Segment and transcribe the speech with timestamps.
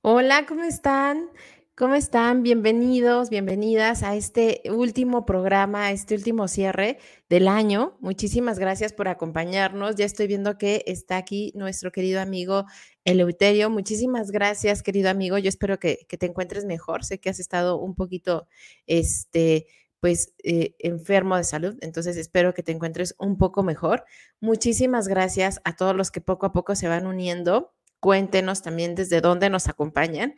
[0.00, 1.28] Hola, ¿cómo están?
[1.76, 2.42] ¿Cómo están?
[2.42, 6.98] Bienvenidos, bienvenidas a este último programa, a este último cierre
[7.28, 7.98] del año.
[8.00, 9.96] Muchísimas gracias por acompañarnos.
[9.96, 12.64] Ya estoy viendo que está aquí nuestro querido amigo
[13.04, 13.68] Eleuterio.
[13.68, 15.36] Muchísimas gracias, querido amigo.
[15.36, 17.04] Yo espero que, te encuentres mejor.
[17.04, 18.46] Sé que has estado un poquito,
[18.86, 19.66] este,
[20.04, 21.78] pues, eh, enfermo de salud.
[21.80, 24.04] Entonces, espero que te encuentres un poco mejor.
[24.38, 29.22] Muchísimas gracias a todos los que poco a poco se van uniendo Cuéntenos también desde
[29.22, 30.34] dónde nos acompañan.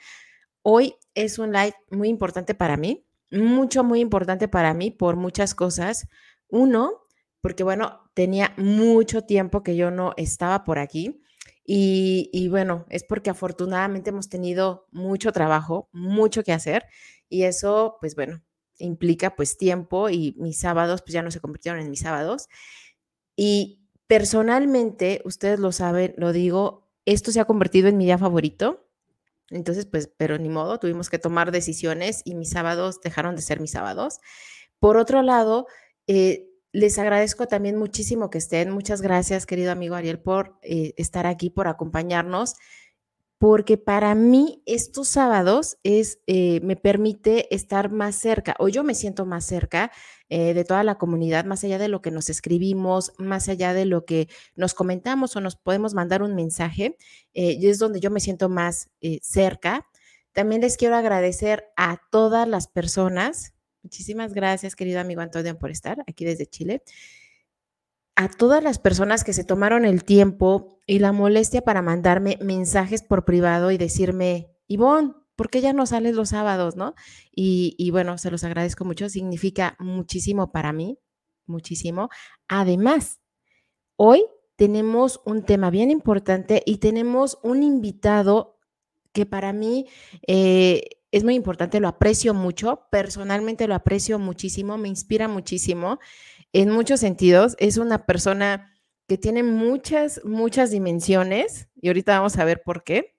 [0.63, 5.53] Hoy es un live muy importante para mí, mucho, muy importante para mí por muchas
[5.57, 6.07] cosas.
[6.49, 7.03] Uno,
[7.41, 11.21] porque bueno, tenía mucho tiempo que yo no estaba por aquí.
[11.65, 16.85] Y, y, bueno, es porque afortunadamente hemos tenido mucho trabajo, mucho que hacer
[17.29, 18.45] y eso, pues bueno,
[18.79, 22.49] implica pues tiempo y mis sábados pues ya no se convirtieron en mis sábados.
[23.37, 28.89] Y personalmente, ustedes lo saben, lo digo, esto se ha convertido en mi día favorito.
[29.51, 33.61] Entonces, pues, pero ni modo, tuvimos que tomar decisiones y mis sábados dejaron de ser
[33.61, 34.21] mis sábados.
[34.81, 35.67] Por otro lado,
[36.07, 38.71] eh, les agradezco también muchísimo que estén.
[38.71, 42.57] Muchas gracias, querido amigo Ariel, por eh, estar aquí, por acompañarnos
[43.39, 48.95] porque para mí estos sábados es, eh, me permite estar más cerca, o yo me
[48.95, 49.93] siento más cerca
[50.29, 53.85] eh, de toda la comunidad, más allá de lo que nos escribimos, más allá de
[53.85, 56.97] lo que nos comentamos o nos podemos mandar un mensaje,
[57.35, 59.87] eh, y es donde yo me siento más cerca.
[60.33, 63.55] También les quiero agradecer a todas las personas.
[63.83, 66.83] Muchísimas gracias, querido amigo Antonio, por estar aquí desde Chile
[68.17, 73.03] a todas las personas que se tomaron el tiempo y la molestia para mandarme mensajes
[73.03, 76.95] por privado y decirme, Ivonne, ¿por qué ya no sales los sábados, no?
[77.31, 80.99] Y, bueno, se los agradezco mucho, significa muchísimo para mí,
[81.45, 82.09] muchísimo.
[82.49, 83.21] Además,
[83.97, 84.25] hoy
[84.57, 88.59] tenemos un tema bien importante y tenemos un invitado
[89.13, 89.87] que para mí
[90.27, 95.99] eh, es muy importante, lo aprecio mucho, personalmente lo aprecio muchísimo, me inspira muchísimo
[96.53, 97.57] en muchos sentidos.
[97.59, 98.73] Es una persona
[99.07, 103.17] que tiene muchas, muchas dimensiones y ahorita vamos a ver por qué.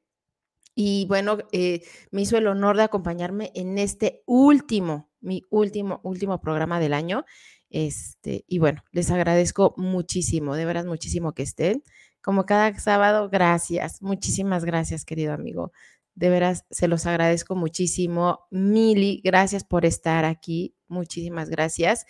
[0.76, 6.40] Y bueno, eh, me hizo el honor de acompañarme en este último, mi último, último
[6.40, 7.26] programa del año.
[7.70, 11.84] Este, y bueno, les agradezco muchísimo, de veras muchísimo que estén.
[12.22, 15.72] Como cada sábado, gracias, muchísimas gracias, querido amigo.
[16.14, 18.48] De veras, se los agradezco muchísimo.
[18.52, 20.76] Mili, gracias por estar aquí.
[20.88, 22.06] Muchísimas gracias.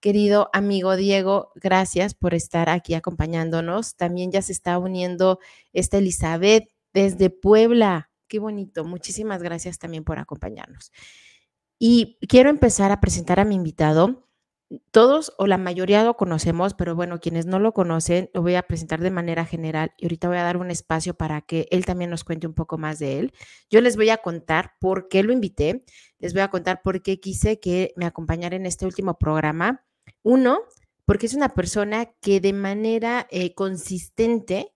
[0.00, 3.96] Querido amigo Diego, gracias por estar aquí acompañándonos.
[3.96, 5.40] También ya se está uniendo
[5.72, 8.08] esta Elizabeth desde Puebla.
[8.28, 8.84] Qué bonito.
[8.84, 10.92] Muchísimas gracias también por acompañarnos.
[11.80, 14.24] Y quiero empezar a presentar a mi invitado.
[14.92, 18.62] Todos o la mayoría lo conocemos, pero bueno, quienes no lo conocen, lo voy a
[18.62, 22.10] presentar de manera general y ahorita voy a dar un espacio para que él también
[22.10, 23.32] nos cuente un poco más de él.
[23.70, 25.84] Yo les voy a contar por qué lo invité,
[26.18, 29.87] les voy a contar por qué quise que me acompañara en este último programa
[30.22, 30.60] uno,
[31.04, 34.74] porque es una persona que de manera eh, consistente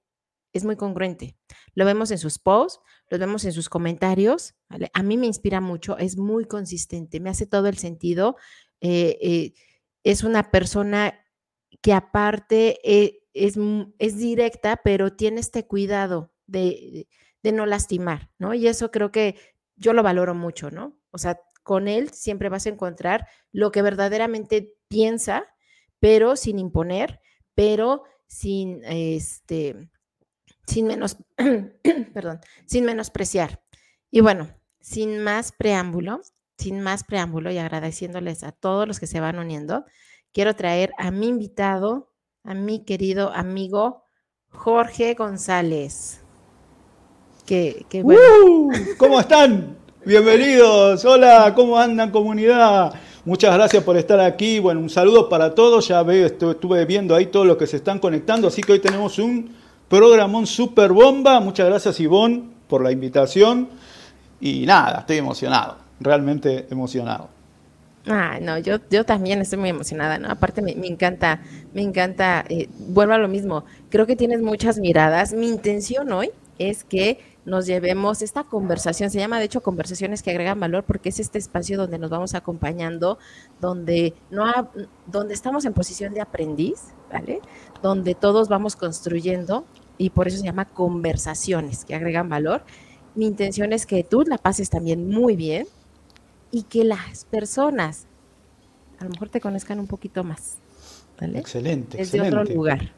[0.53, 1.37] es muy congruente.
[1.75, 4.55] Lo vemos en sus posts, lo vemos en sus comentarios.
[4.93, 8.37] A mí me inspira mucho, es muy consistente, me hace todo el sentido.
[8.81, 9.53] Eh, eh,
[10.05, 11.19] es una persona
[11.81, 12.79] que aparte
[13.35, 13.57] es,
[13.99, 17.09] es, directa, pero tiene este cuidado de,
[17.43, 18.55] de, no lastimar, ¿no?
[18.55, 19.37] Y eso creo que
[19.77, 20.99] yo lo valoro mucho, ¿no?
[21.11, 25.47] O sea, con él siempre vas a encontrar lo que verdaderamente piensa,
[26.01, 27.21] pero sin imponer,
[27.55, 29.89] pero sin este
[30.67, 31.17] sin menos
[32.15, 33.63] perdón, sin menospreciar.
[34.11, 34.51] Y bueno,
[34.81, 36.21] sin más preámbulo,
[36.59, 39.87] sin más preámbulo y agradeciéndoles a todos los que se van uniendo,
[40.33, 42.13] quiero traer a mi invitado,
[42.45, 44.05] a mi querido amigo
[44.51, 46.21] Jorge González.
[47.47, 48.21] Que, bueno.
[48.99, 49.77] ¿Cómo están?
[50.05, 51.05] Bienvenidos.
[51.05, 52.95] Hola, ¿cómo andan comunidad?
[53.25, 54.59] Muchas gracias por estar aquí.
[54.59, 55.87] Bueno, un saludo para todos.
[55.87, 58.49] Ya veo, estuve viendo ahí todos los que se están conectando.
[58.49, 59.55] Así que hoy tenemos un
[59.89, 61.39] programón super bomba.
[61.39, 63.69] Muchas gracias, Ivonne, por la invitación.
[64.41, 65.77] Y nada, estoy emocionado.
[66.01, 67.29] Realmente emocionado.
[68.09, 70.29] Ah, no, yo, yo también estoy muy emocionada, ¿no?
[70.29, 71.41] Aparte me, encanta,
[71.73, 75.33] me encanta, eh, vuelvo a lo mismo, creo que tienes muchas miradas.
[75.33, 80.31] Mi intención hoy es que nos llevemos esta conversación, se llama de hecho conversaciones que
[80.31, 83.19] agregan valor porque es este espacio donde nos vamos acompañando,
[83.61, 84.71] donde, no
[85.07, 87.41] donde estamos en posición de aprendiz, ¿vale?
[87.83, 89.65] Donde todos vamos construyendo
[89.99, 92.65] y por eso se llama conversaciones que agregan valor.
[93.15, 95.67] Mi intención es que tú la pases también muy bien
[96.51, 98.07] y que las personas
[99.01, 100.59] a lo mejor te conozcan un poquito más.
[101.21, 101.41] ¿vale?
[101.41, 101.99] Excelente.
[101.99, 102.93] Desde otro lugar.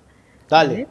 [0.49, 0.87] Dale.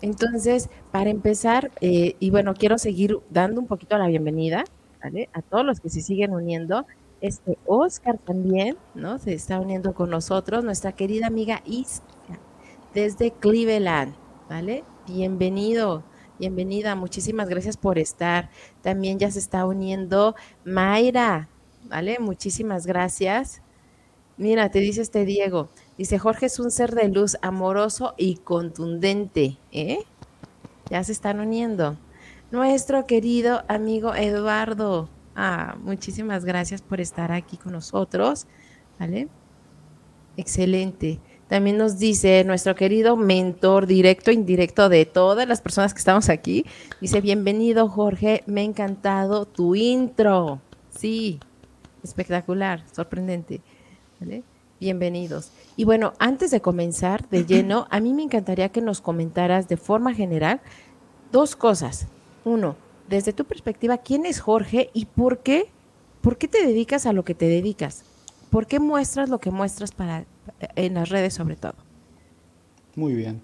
[0.00, 4.64] Entonces, para empezar, eh, y bueno, quiero seguir dando un poquito la bienvenida
[5.02, 5.28] ¿vale?
[5.32, 6.86] a todos los que se siguen uniendo.
[7.20, 9.18] Este Oscar también, ¿no?
[9.18, 12.04] Se está uniendo con nosotros, nuestra querida amiga Isca,
[12.92, 14.14] desde Cleveland,
[14.50, 14.84] ¿vale?
[15.06, 16.04] Bienvenido,
[16.38, 18.50] bienvenida, muchísimas gracias por estar.
[18.82, 21.48] También ya se está uniendo Mayra,
[21.84, 22.18] ¿vale?
[22.18, 23.62] Muchísimas gracias.
[24.36, 29.58] Mira, te dice este Diego, dice Jorge es un ser de luz amoroso y contundente,
[29.72, 29.98] ¿eh?
[30.90, 31.96] Ya se están uniendo.
[32.50, 38.46] Nuestro querido amigo Eduardo, ah, muchísimas gracias por estar aquí con nosotros,
[38.98, 39.28] ¿vale?
[40.36, 41.20] Excelente.
[41.48, 46.28] También nos dice nuestro querido mentor directo e indirecto de todas las personas que estamos
[46.28, 46.64] aquí.
[47.00, 50.60] Dice, bienvenido Jorge, me ha encantado tu intro.
[50.90, 51.40] Sí,
[52.02, 53.60] espectacular, sorprendente.
[54.84, 55.48] Bienvenidos.
[55.78, 59.78] Y bueno, antes de comenzar de lleno, a mí me encantaría que nos comentaras de
[59.78, 60.60] forma general
[61.32, 62.06] dos cosas.
[62.44, 62.76] Uno,
[63.08, 65.70] desde tu perspectiva, ¿quién es Jorge y por qué?
[66.20, 68.04] ¿Por qué te dedicas a lo que te dedicas?
[68.50, 70.26] ¿Por qué muestras lo que muestras para,
[70.76, 71.76] en las redes sobre todo?
[72.94, 73.40] Muy bien.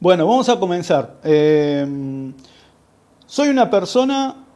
[0.00, 1.20] Bueno, vamos a comenzar.
[1.22, 2.32] Eh,
[3.26, 4.46] soy una persona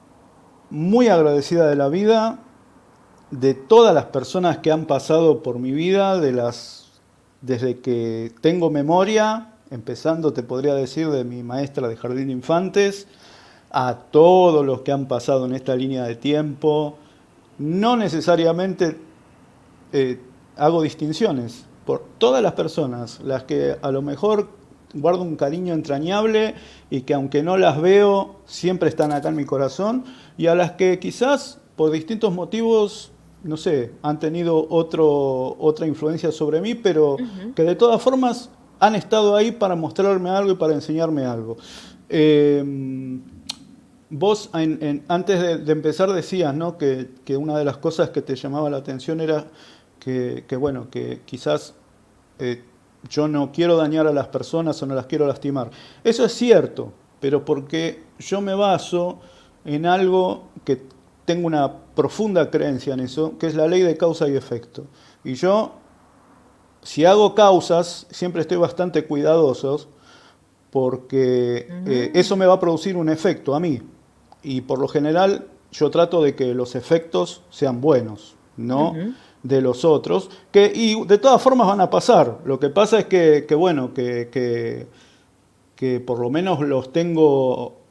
[0.70, 2.38] muy agradecida de la vida,
[3.30, 6.86] de todas las personas que han pasado por mi vida, de las,
[7.40, 13.08] desde que tengo memoria, empezando te podría decir de mi maestra de jardín de infantes,
[13.70, 16.96] a todos los que han pasado en esta línea de tiempo.
[17.58, 18.96] No necesariamente
[19.92, 20.20] eh,
[20.56, 24.48] hago distinciones por todas las personas, las que a lo mejor
[24.94, 26.54] guardo un cariño entrañable
[26.90, 30.04] y que aunque no las veo, siempre están acá en mi corazón,
[30.38, 33.12] y a las que quizás por distintos motivos
[33.42, 37.16] no sé, han tenido otro, otra influencia sobre mí, pero
[37.54, 41.56] que de todas formas han estado ahí para mostrarme algo y para enseñarme algo.
[42.08, 43.20] Em,
[44.10, 46.78] vos antes de, empezar decías ¿no?
[46.78, 49.46] que, una de las cosas que te llamaba la atención era
[49.98, 51.74] que, bueno, que quizás
[52.38, 52.62] eh,
[53.08, 55.70] yo no quiero dañar a las personas o no las quiero lastimar.
[56.04, 59.18] Eso es cierto, pero porque yo me baso
[59.64, 60.82] en algo que
[61.26, 64.84] tengo una profunda creencia en eso, que es la ley de causa y efecto.
[65.24, 65.72] Y yo,
[66.82, 69.88] si hago causas, siempre estoy bastante cuidadoso
[70.70, 73.82] porque eh, eso me va a producir un efecto a mí.
[74.42, 78.94] Y por lo general yo trato de que los efectos sean buenos, no
[79.42, 82.38] de los otros, que y de todas formas van a pasar.
[82.44, 84.86] Lo que pasa es que, bueno, que, que,
[85.74, 87.85] que por lo menos los tengo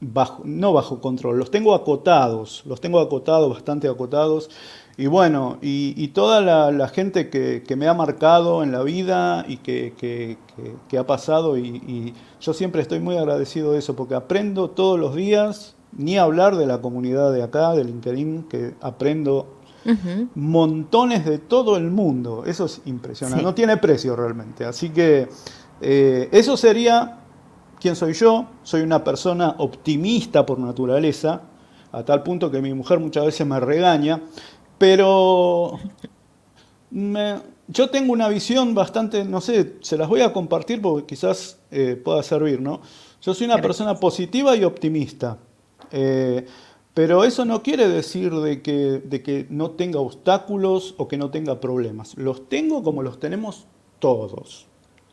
[0.00, 4.50] no bajo control, los tengo acotados, los tengo acotados, bastante acotados.
[4.98, 10.38] Y bueno, y, toda la, gente que, me ha marcado en la vida y que,
[10.98, 15.74] ha pasado, y, yo siempre estoy muy agradecido de eso, porque aprendo todos los días,
[15.92, 19.56] ni hablar de la comunidad de acá, del LinkedIn, que aprendo
[20.34, 22.44] montones de todo el mundo.
[22.46, 24.64] Eso es impresionante, no tiene precio realmente.
[24.64, 25.28] Así que
[25.80, 27.25] eh, eso sería
[27.80, 28.46] ¿Quién soy yo?
[28.62, 31.42] Soy una persona optimista por naturaleza,
[31.92, 34.22] a tal punto que mi mujer muchas veces me regaña,
[34.78, 35.78] pero
[36.90, 42.00] yo tengo una visión bastante, no sé, se las voy a compartir porque quizás eh,
[42.02, 42.80] pueda servir, ¿no?
[43.20, 45.38] Yo soy una persona positiva y optimista,
[45.90, 46.46] eh,
[46.94, 51.30] pero eso no quiere decir de que, de que no tenga obstáculos o que no
[51.30, 52.16] tenga problemas.
[52.16, 53.66] Los tengo como los tenemos
[53.98, 54.66] todos,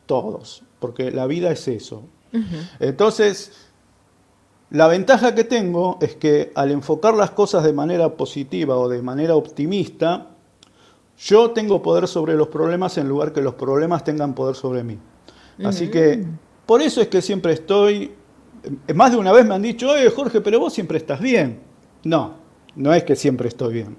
[0.06, 2.04] todos, porque la vida es eso,
[2.80, 3.52] entonces,
[4.70, 9.02] la ventaja que tengo es que al enfocar las cosas de manera positiva o de
[9.02, 10.30] manera optimista,
[11.18, 14.98] yo tengo poder sobre los problemas en lugar que los problemas tengan poder sobre mí.
[15.62, 16.24] Así que
[16.66, 18.12] por eso es que siempre estoy,
[18.94, 21.60] más de una vez me han dicho, oye Jorge, pero vos siempre estás bien.
[22.02, 22.34] No,
[22.74, 23.96] no es que siempre estoy bien,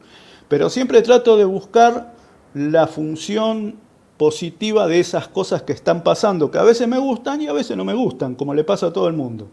[0.50, 2.14] pero siempre trato de buscar
[2.54, 3.76] la función
[4.18, 7.76] positiva de esas cosas que están pasando, que a veces me gustan y a veces
[7.76, 9.48] no me gustan, como le pasa a todo el mundo.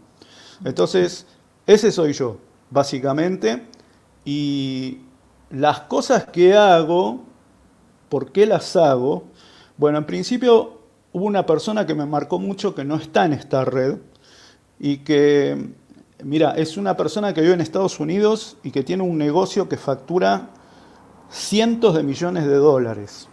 [0.63, 1.25] Entonces,
[1.67, 2.37] ese soy yo,
[2.69, 3.67] básicamente,
[4.25, 4.99] y
[5.49, 7.33] las cosas que hago
[8.13, 9.23] ¿por qué las hago?
[9.75, 10.81] Bueno, en principio
[11.13, 13.97] hubo una persona que me marcó mucho que no está en esta red
[14.79, 15.71] y que,
[16.23, 19.77] mira, es una persona que vive en Estados Unidos y que tiene un negocio que
[19.77, 20.51] factura
[21.31, 23.27] cientos de millones de dólares.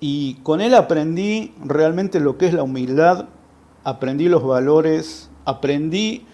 [0.00, 3.26] Y con él aprendí realmente lo que es la humildad,
[3.84, 6.26] aprendí los valores, aprendí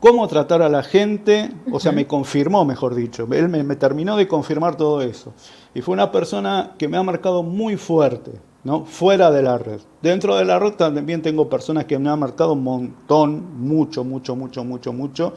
[0.00, 4.28] cómo tratar a la gente, o sea, me confirmó, mejor dicho, él me, terminó de
[4.28, 5.34] confirmar todo eso.
[5.74, 8.32] Y fue una persona que me ha marcado muy fuerte,
[8.64, 8.84] ¿no?
[8.84, 9.80] Fuera de la red.
[10.02, 14.36] Dentro de la red también tengo personas que me han marcado un montón, mucho, mucho,
[14.36, 15.34] mucho, mucho, mucho.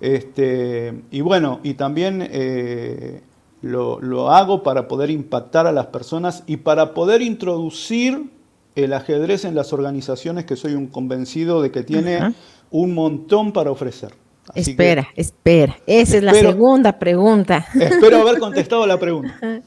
[0.00, 3.22] Este, y bueno, y también eh,
[3.62, 8.30] lo, hago para poder impactar a las personas y para poder introducir
[8.74, 12.34] el ajedrez en las organizaciones que soy un convencido de que tiene
[12.70, 14.14] un montón para ofrecer.
[14.54, 15.76] espera, espera.
[15.86, 17.66] Esa es la segunda pregunta.
[17.74, 19.38] Espero haber contestado la pregunta.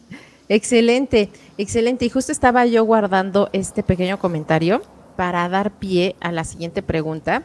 [0.49, 2.05] excelente, excelente.
[2.05, 4.81] Y justo estaba yo guardando este pequeño comentario
[5.15, 7.43] para dar pie a la siguiente pregunta.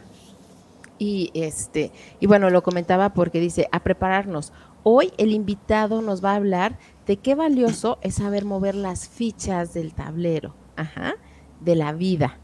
[0.97, 4.51] Y este, y bueno, lo comentaba porque dice, a prepararnos.
[4.91, 9.71] Hoy el invitado nos va a hablar de qué valioso es saber mover las fichas
[9.71, 11.13] del tablero, ajá,
[11.59, 12.39] de la vida.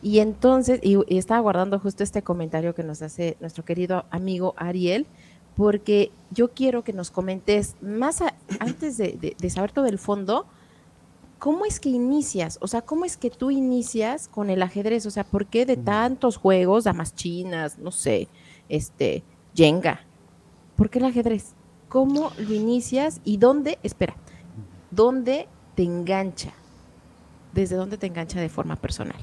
[0.00, 5.06] Y entonces, y, estaba guardando justo este comentario que nos hace nuestro querido amigo Ariel,
[5.58, 8.22] porque yo quiero que nos comentes más
[8.60, 10.46] antes de, saber todo el fondo,
[11.38, 12.56] ¿cómo es que inicias?
[12.62, 15.04] O sea, ¿cómo es que tú inicias con el ajedrez?
[15.04, 18.26] O sea, ¿por qué de tantos juegos, damas chinas, no sé,
[18.70, 19.22] este,
[19.54, 20.00] Jenga?
[20.74, 21.57] ¿Por qué el ajedrez?
[21.88, 24.14] ¿Cómo lo inicias y dónde, espera,
[24.90, 26.52] dónde te engancha?
[27.54, 29.16] ¿Desde dónde te engancha de forma personal?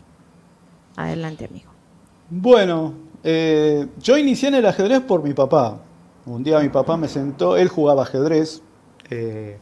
[0.95, 1.71] Adelante, amigo.
[2.29, 2.93] Bueno,
[3.23, 5.79] eh, yo inicié en el ajedrez por mi papá.
[6.25, 8.63] Un día mi papá me sentó, él jugaba ajedrez.
[9.11, 9.59] Eh,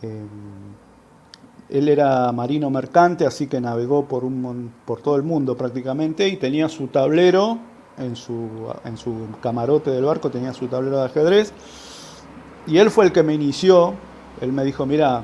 [0.00, 0.28] em,
[1.68, 6.38] él era marino mercante, así que navegó por, un, por todo el mundo prácticamente y
[6.38, 7.58] tenía su tablero
[8.02, 8.48] en su,
[8.84, 11.52] en su camarote del barco, tenía su tablero de ajedrez.
[12.66, 13.94] Y él fue el que me inició.
[14.40, 15.22] Él me dijo, mira,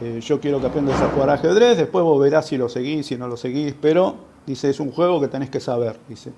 [0.00, 3.16] eh, yo quiero que aprendas a jugar ajedrez, después vos verás si lo seguís, si
[3.16, 6.32] no lo seguís, pero dice, es un juego que tenés que saber, dice.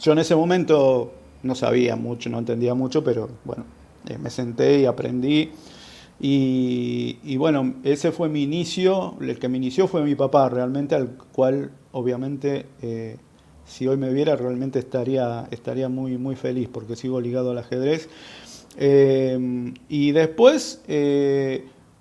[0.00, 1.12] Yo en ese momento
[1.42, 3.64] no sabía mucho, no entendía mucho, pero bueno,
[4.08, 5.50] eh, me senté y aprendí.
[6.24, 11.16] Y, bueno, ese fue mi inicio, el que me inició fue mi papá, realmente, al
[11.32, 13.16] cual obviamente eh,
[13.72, 18.10] si hoy me viera realmente estaría, estaría muy, muy feliz porque sigo ligado al ajedrez.
[18.78, 20.82] y después,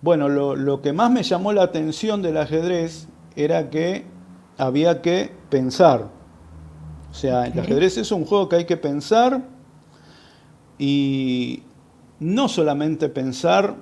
[0.01, 4.03] bueno, lo, que más me llamó la atención del ajedrez era que
[4.57, 6.09] había que pensar.
[7.09, 9.41] O sea, el ajedrez es un juego que hay que pensar
[10.77, 11.63] y
[12.19, 13.77] no solamente pensar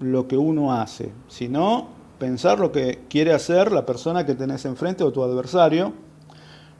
[0.00, 5.04] lo que uno hace, sino pensar lo que quiere hacer la persona que tenés enfrente
[5.04, 5.92] o tu adversario,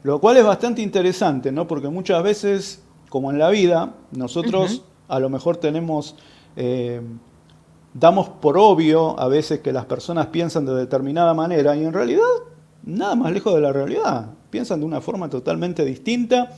[0.03, 1.67] lo cual es bastante interesante, ¿no?
[1.67, 6.15] Porque muchas veces, como en la vida, nosotros a lo mejor tenemos
[6.55, 7.01] eh,
[7.95, 12.23] damos por obvio a veces que las personas piensan de determinada manera y en realidad
[12.83, 14.31] nada más lejos de la realidad.
[14.49, 16.51] Piensan de una forma totalmente distinta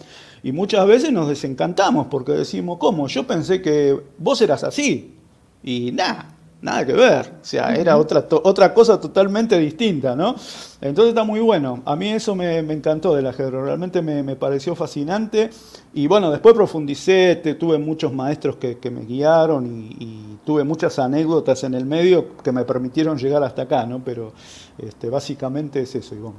[0.43, 3.07] y muchas veces nos desencantamos porque decimos, ¿cómo?
[3.07, 5.15] Yo pensé que vos eras así
[5.63, 7.33] y nada, nada que ver.
[7.41, 10.35] O sea, era otra, otra cosa totalmente distinta, ¿no?
[10.81, 11.81] Entonces está muy bueno.
[11.85, 15.49] A mí eso me, encantó del ajedrez, realmente me, pareció fascinante.
[15.93, 21.73] Y bueno, después profundicé, tuve muchos maestros que, me guiaron y, tuve muchas anécdotas en
[21.73, 24.01] el medio que me permitieron llegar hasta acá, ¿no?
[24.03, 24.31] Pero
[24.77, 26.37] este, básicamente es eso, Ivonne.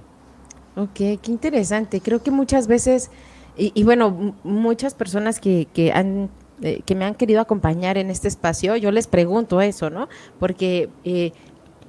[0.77, 2.01] Ok, qué interesante.
[2.01, 3.11] Creo que muchas veces,
[3.57, 6.31] y, bueno, muchas personas que, que han
[6.63, 10.09] eh, que me han querido acompañar en este espacio, yo les pregunto eso, ¿no?
[10.41, 11.33] Porque eh,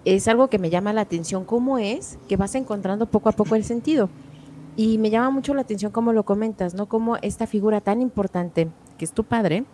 [0.05, 3.55] es algo que me llama la atención, ¿cómo es que vas encontrando poco a poco
[3.55, 4.09] el sentido?
[4.75, 6.87] Y me llama mucho la atención cómo lo comentas, ¿no?
[6.87, 9.65] Cómo esta figura tan importante, que es tu padre,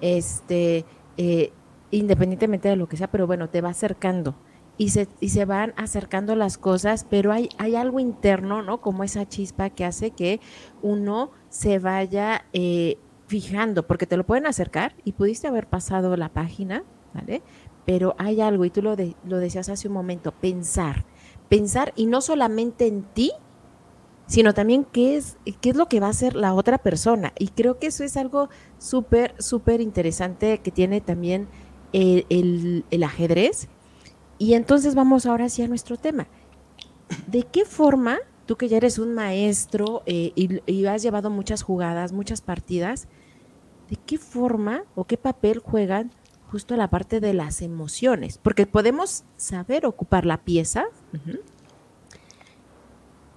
[0.00, 0.84] este,
[1.18, 1.52] eh,
[1.90, 4.34] independientemente de lo que sea, pero bueno, te va acercando.
[4.78, 8.80] Y se, y se van acercando las cosas, pero hay, hay algo interno, ¿no?
[8.80, 10.40] Como esa chispa que hace que
[10.80, 12.46] uno se vaya
[13.30, 16.82] fijando, porque te lo pueden acercar y pudiste haber pasado la página,
[17.14, 17.42] ¿vale?
[17.86, 21.06] Pero hay algo, y tú lo, lo decías hace un momento, pensar.
[21.48, 23.30] Pensar y no solamente en ti,
[24.26, 27.32] sino también qué es, qué es lo que va a hacer la otra persona.
[27.38, 31.46] Y creo que eso es algo súper, súper interesante que tiene también
[31.92, 33.68] el, el, ajedrez.
[34.38, 36.26] Y entonces vamos ahora hacia nuestro tema.
[37.28, 41.62] ¿De qué forma, tú que ya eres un maestro eh, y, y, has llevado muchas
[41.62, 43.06] jugadas, muchas partidas,
[43.90, 46.10] ¿de qué forma o qué papel juegan
[46.50, 50.86] justo la parte de las emociones, porque podemos saber ocupar la pieza.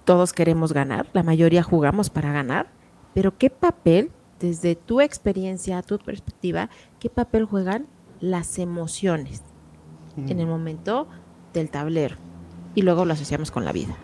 [0.04, 2.66] Todos queremos ganar, la mayoría jugamos para ganar,
[3.14, 6.68] pero ¿qué papel, desde tu experiencia, tu perspectiva,
[6.98, 7.86] qué papel juegan
[8.20, 9.42] las emociones
[10.16, 11.06] en el momento
[11.52, 12.16] del tablero?
[12.74, 13.94] Y luego lo asociamos con la vida.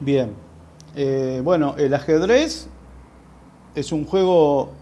[0.00, 0.32] Bien.
[0.94, 2.68] Eh, bueno, el ajedrez
[3.74, 4.72] es un juego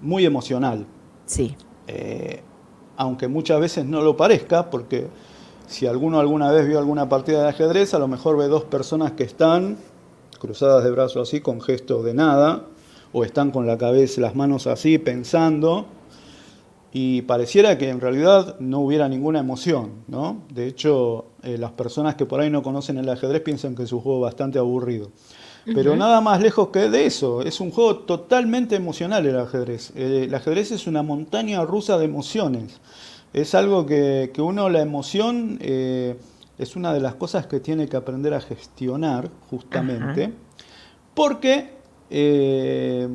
[0.00, 0.86] muy emocional.
[1.26, 1.56] Sí.
[1.86, 2.42] Eh,
[2.96, 5.08] aunque muchas veces no lo parezca, porque
[5.66, 9.12] si alguno alguna vez vio alguna partida de ajedrez, a lo mejor ve dos personas
[9.12, 9.78] que están
[10.38, 12.66] cruzadas de brazos así, con gestos de nada,
[13.12, 15.86] o están con la cabeza, las manos así, pensando,
[16.92, 20.42] y pareciera que en realidad no hubiera ninguna emoción, ¿no?
[20.52, 23.92] De hecho, eh, las personas que por ahí no conocen el ajedrez piensan que es
[23.92, 25.10] un juego bastante aburrido.
[25.64, 29.92] Pero nada más lejos que de eso, es un juego totalmente emocional el ajedrez.
[29.96, 32.80] Eh, el ajedrez es una montaña rusa de emociones.
[33.32, 36.16] Es algo que, uno, la emoción, eh,
[36.58, 40.32] es una de las cosas que tiene que aprender a gestionar, justamente,
[41.14, 41.72] porque
[42.10, 43.08] eh,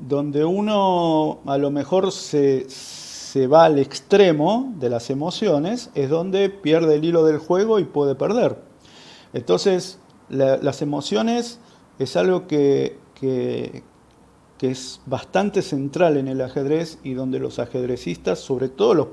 [0.00, 6.50] donde uno a lo mejor se, se va al extremo de las emociones, es donde
[6.50, 8.58] pierde el hilo del juego y puede perder.
[9.32, 9.98] Entonces,
[10.32, 11.60] las emociones
[11.98, 12.98] es algo que,
[14.60, 19.08] es bastante central en el ajedrez y donde los ajedrecistas, sobre todo los,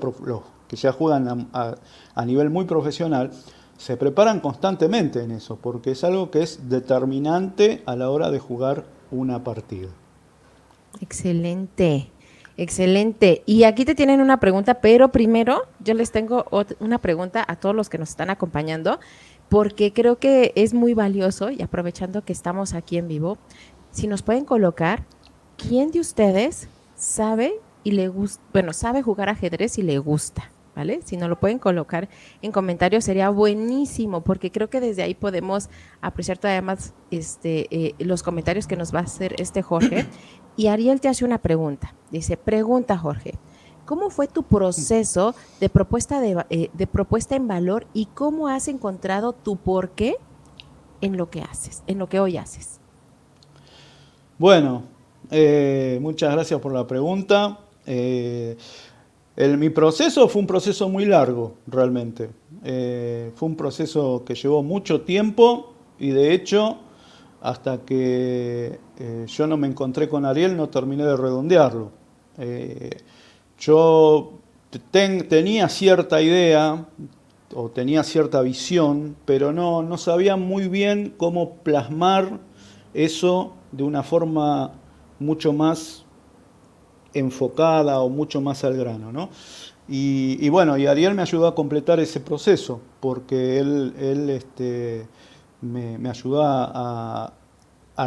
[0.68, 3.30] que ya juegan a, nivel muy profesional,
[3.76, 8.38] se preparan constantemente en eso, porque es algo que es determinante a la hora de
[8.38, 9.88] jugar una partida.
[11.00, 12.10] Excelente,
[12.56, 13.42] excelente.
[13.46, 16.46] Y aquí te tienen una pregunta, pero primero yo les tengo
[16.78, 19.00] una pregunta a todos los que nos están acompañando
[19.50, 23.36] porque creo que es muy valioso y aprovechando que estamos aquí en vivo,
[23.90, 25.04] si nos pueden colocar
[25.58, 31.00] quién de ustedes sabe y le gusta, bueno, sabe jugar ajedrez y le gusta, ¿vale?
[31.04, 32.08] Si nos lo pueden colocar
[32.42, 35.68] en comentarios sería buenísimo, porque creo que desde ahí podemos
[36.00, 40.06] apreciar todavía más este, eh, los comentarios que nos va a hacer este Jorge.
[40.56, 41.94] Y Ariel te hace una pregunta.
[42.10, 43.38] Dice, pregunta Jorge,
[43.90, 49.32] ¿Cómo fue tu proceso de propuesta, eh, de, propuesta en valor y cómo has encontrado
[49.32, 50.14] tu porqué
[51.00, 52.78] en lo que haces, en lo que hoy haces?
[54.38, 54.84] Bueno,
[55.32, 57.58] eh, muchas gracias por la pregunta.
[57.84, 58.56] Eh,
[59.58, 62.30] mi proceso fue un proceso muy largo, realmente.
[62.62, 66.78] fue un proceso que llevó mucho tiempo y de hecho,
[67.42, 68.78] hasta que
[69.26, 71.90] yo no me encontré con Ariel, no terminé de redondearlo.
[73.60, 74.32] Yo
[74.90, 76.86] tenía cierta idea
[77.54, 82.40] o tenía cierta visión, pero no, no sabía muy bien cómo plasmar
[82.94, 84.72] eso de una forma
[85.18, 86.04] mucho más
[87.14, 89.12] enfocada o mucho más al grano.
[89.12, 89.28] ¿no?
[89.88, 95.08] Y, bueno, y Ariel me ayudó a completar ese proceso, porque él, él este,
[95.60, 97.32] me, ayudó a,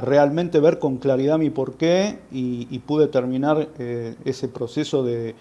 [0.01, 5.36] realmente ver con claridad mi porqué y, pude terminar eh, ese proceso de,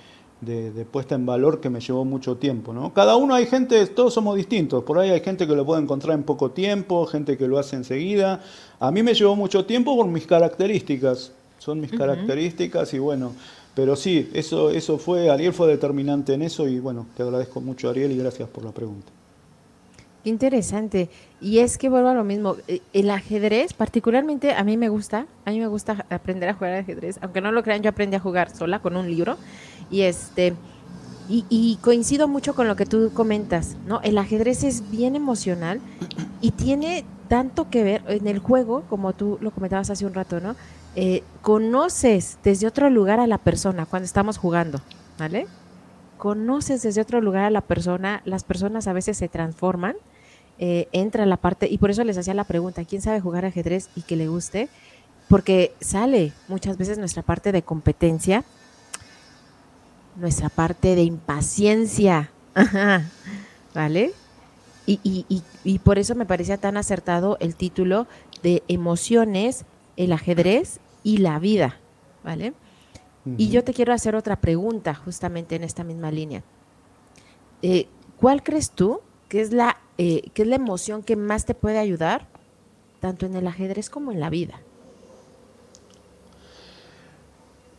[0.90, 2.72] puesta en valor que me llevó mucho tiempo.
[2.72, 2.92] ¿no?
[2.92, 6.14] Cada uno hay gente, todos somos distintos, por ahí hay gente que lo puede encontrar
[6.14, 8.42] en poco tiempo, gente que lo hace enseguida.
[8.78, 13.32] A mí me llevó mucho tiempo por mis características, son mis características y bueno,
[13.74, 17.88] pero sí, eso, eso fue, Ariel fue determinante en eso y bueno, te agradezco mucho
[17.88, 19.12] Ariel y gracias por la pregunta.
[20.22, 21.10] Qué interesante.
[21.40, 22.56] Y es que vuelvo a lo mismo.
[22.68, 25.26] Eh, el ajedrez, particularmente, a mí me gusta.
[25.44, 27.18] A mí me gusta aprender a jugar ajedrez.
[27.22, 29.36] Aunque no lo crean, yo aprendí a jugar sola con un libro.
[29.90, 30.54] Y este.
[31.28, 34.02] Y, coincido mucho con lo que tú comentas, ¿no?
[34.02, 35.80] El ajedrez es bien emocional
[36.42, 40.40] y tiene tanto que ver en el juego, como tú lo comentabas hace un rato,
[40.40, 40.56] ¿no?
[40.94, 44.82] Eh, conoces desde otro lugar a la persona cuando estamos jugando,
[45.18, 45.46] ¿vale?
[46.18, 49.96] Conoces desde otro lugar a la persona, las personas a veces se transforman
[50.58, 53.88] eh, entra la parte, y por eso les hacía la pregunta, ¿quién sabe jugar ajedrez
[53.96, 54.68] y que le guste?
[55.28, 58.44] Porque sale muchas veces nuestra parte de competencia,
[60.16, 62.30] nuestra parte de impaciencia,
[63.74, 64.12] ¿vale?
[64.86, 68.06] Y, por eso me parecía tan acertado el título
[68.42, 69.64] de emociones,
[69.96, 71.76] el ajedrez y la vida,
[72.24, 72.52] ¿vale?
[73.38, 76.42] Y yo te quiero hacer otra pregunta justamente en esta misma línea.
[77.62, 77.86] Eh,
[78.16, 81.78] ¿Cuál crees tú que es la eh, ¿qué es la emoción que más te puede
[81.78, 82.26] ayudar,
[83.00, 84.60] tanto en el ajedrez como en la vida?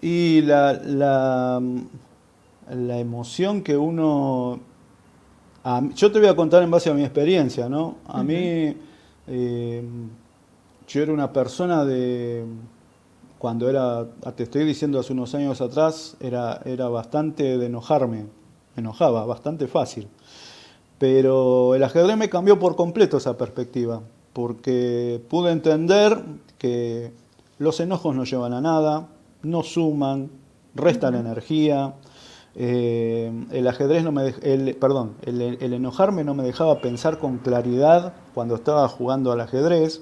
[0.02, 1.62] Y la, la,
[3.00, 4.60] emoción que uno...
[5.96, 7.96] yo te voy a contar en base a mi experiencia, ¿no?
[8.06, 8.76] A mí,
[9.28, 9.84] eh,
[10.88, 12.44] yo era una persona de...
[13.40, 18.26] cuando era, te estoy diciendo hace unos años atrás, era, era bastante de enojarme,
[18.76, 20.10] me enojaba, bastante fácil.
[21.00, 24.02] Pero el ajedrez me cambió por completo esa perspectiva,
[24.32, 26.20] porque pude entender
[26.58, 27.12] que
[27.58, 29.08] los enojos no llevan a nada,
[29.42, 30.30] no suman,
[30.76, 31.94] restan energía.
[32.56, 38.14] Eh, el ajedrez no me el, perdón, el, enojarme no me dejaba pensar con claridad
[38.34, 40.02] cuando estaba jugando al ajedrez.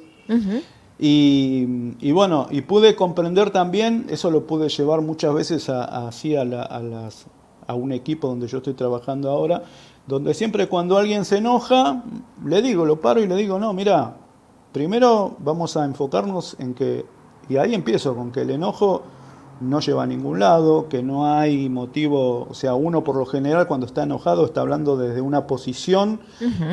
[0.99, 6.45] y, bueno, y pude comprender también, eso lo pude llevar muchas veces a, así a,
[6.45, 7.25] las,
[7.67, 9.63] a un equipo donde yo estoy trabajando ahora,
[10.07, 12.03] donde siempre cuando alguien se enoja,
[12.45, 14.15] le digo, lo paro y le digo, no, mira,
[14.71, 17.05] primero vamos a enfocarnos en que,
[17.49, 19.03] y ahí empiezo con que el enojo
[19.61, 23.67] no lleva a ningún lado, que no hay motivo, o sea, uno por lo general
[23.67, 26.19] cuando está enojado está hablando desde una posición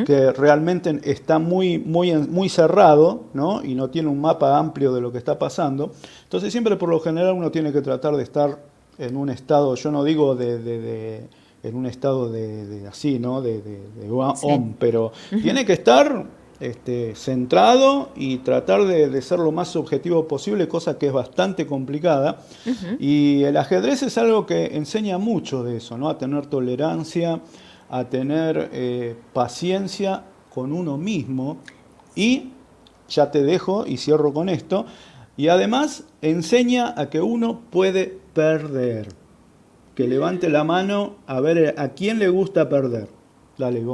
[0.07, 3.63] que realmente está muy, muy, muy cerrado, ¿no?
[3.63, 5.93] Y no tiene un mapa amplio de lo que está pasando.
[6.25, 8.59] Entonces siempre por lo general uno tiene que tratar de estar
[8.97, 11.29] en un estado, yo no digo de,
[11.69, 13.41] en un estado de, así, ¿no?
[13.41, 13.81] De, de,
[14.79, 16.27] pero tiene que estar
[16.61, 22.41] este, centrado y tratar de, ser lo más objetivo posible, cosa que es bastante complicada.
[22.99, 26.09] Y el ajedrez es algo que enseña mucho de eso, ¿no?
[26.09, 27.41] A tener tolerancia,
[27.89, 31.59] a tener eh, paciencia con uno mismo
[32.17, 32.51] y
[33.09, 34.87] ya te dejo y cierro con esto.
[35.37, 39.09] Y además enseña a que uno puede perder.
[39.99, 43.09] Que levante la mano a ver a quién le gusta perder.
[43.59, 43.85] Dale,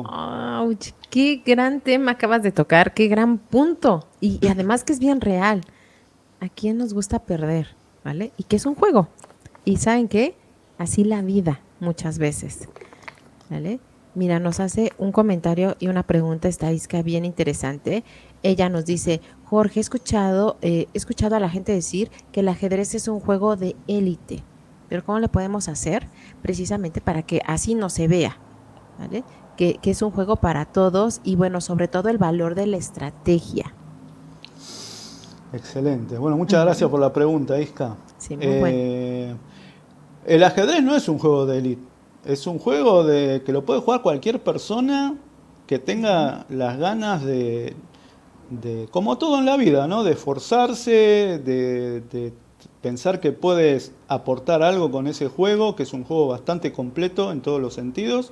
[1.08, 4.06] qué gran tema acabas de tocar, qué gran punto.
[4.20, 5.62] Y, además que es bien real.
[6.40, 7.68] ¿A quién nos gusta perder?
[8.04, 8.32] ¿Vale?
[8.36, 9.08] Y que es un juego.
[9.64, 10.36] Y ¿saben qué?
[10.76, 12.68] Así la vida muchas veces.
[13.48, 13.80] ¿Vale?
[14.14, 18.04] Mira, nos hace un comentario y una pregunta estadística bien interesante.
[18.42, 22.48] Ella nos dice, Jorge, he escuchado, eh, he escuchado a la gente decir que el
[22.48, 24.42] ajedrez es un juego de élite.
[24.88, 26.08] Pero ¿cómo le podemos hacer?
[26.42, 28.38] Precisamente para que así no se vea.
[28.98, 29.24] ¿Vale?
[29.56, 33.72] que, es un juego para todos y bueno, sobre todo el valor de la estrategia.
[35.52, 36.18] Excelente.
[36.18, 37.96] Bueno, muchas gracias por la pregunta, Isca.
[38.18, 39.34] Sí, muy eh,
[40.26, 41.82] El ajedrez no es un juego de élite,
[42.24, 45.16] es un juego de que lo puede jugar cualquier persona
[45.66, 47.74] que tenga las ganas de,
[48.50, 50.02] de, como todo en la vida, ¿no?
[50.02, 50.90] De esforzarse,
[51.44, 52.32] de, de
[52.84, 57.40] pensar que puedes aportar algo con ese juego, que es un juego bastante completo en
[57.40, 58.30] todos los sentidos.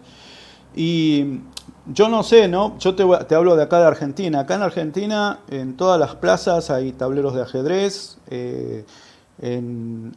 [0.77, 1.41] Y
[1.87, 2.79] yo no sé, ¿no?
[2.79, 4.41] Yo te, te, hablo de acá de Argentina.
[4.41, 8.85] Acá en Argentina, en todas las plazas hay tableros de ajedrez, eh,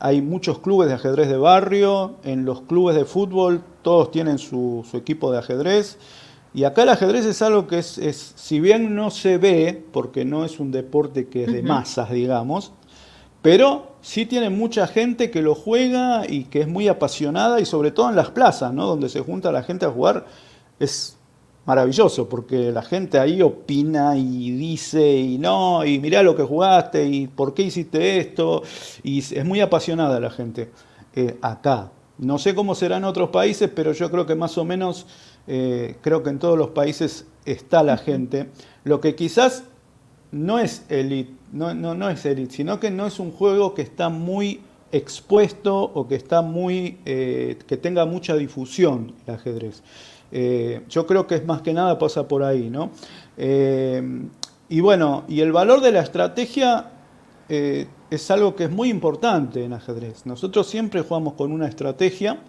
[0.01, 4.85] hay muchos clubes de ajedrez de barrio, en los clubes de fútbol todos tienen su,
[4.93, 5.97] equipo de ajedrez.
[6.53, 10.25] Y acá el ajedrez es algo que es, es, si bien no se ve, porque
[10.25, 12.73] no es un deporte que es de masas, digamos,
[13.45, 17.91] pero sí tiene mucha gente que lo juega y que es muy apasionada y sobre
[17.91, 18.87] todo en las plazas, ¿no?
[18.87, 20.25] Donde se junta la gente a jugar,
[20.79, 21.15] es
[21.67, 27.05] maravilloso porque la gente ahí opina y dice y no, y mirá lo que jugaste
[27.05, 28.63] y por qué hiciste esto,
[29.03, 30.71] y es muy apasionada la gente
[31.15, 31.91] eh, acá.
[32.17, 35.05] No sé cómo será en otros países, pero yo creo que más o menos,
[35.45, 38.49] eh, creo que en todos los países está la gente.
[38.85, 39.65] Lo que quizás
[40.31, 43.81] no es elite, no, no, no es elite, sino que no es un juego que
[43.81, 44.59] está muy
[44.91, 49.81] expuesto o que está muy eh, que tenga mucha difusión el ajedrez.
[50.31, 52.91] Eh, yo creo que es más que nada pasa por ahí, ¿no?
[53.37, 54.27] Eh,
[54.67, 56.91] y bueno, y el valor de la estrategia
[57.47, 60.25] es algo que es muy importante en ajedrez.
[60.25, 62.39] Nosotros siempre jugamos con una estrategia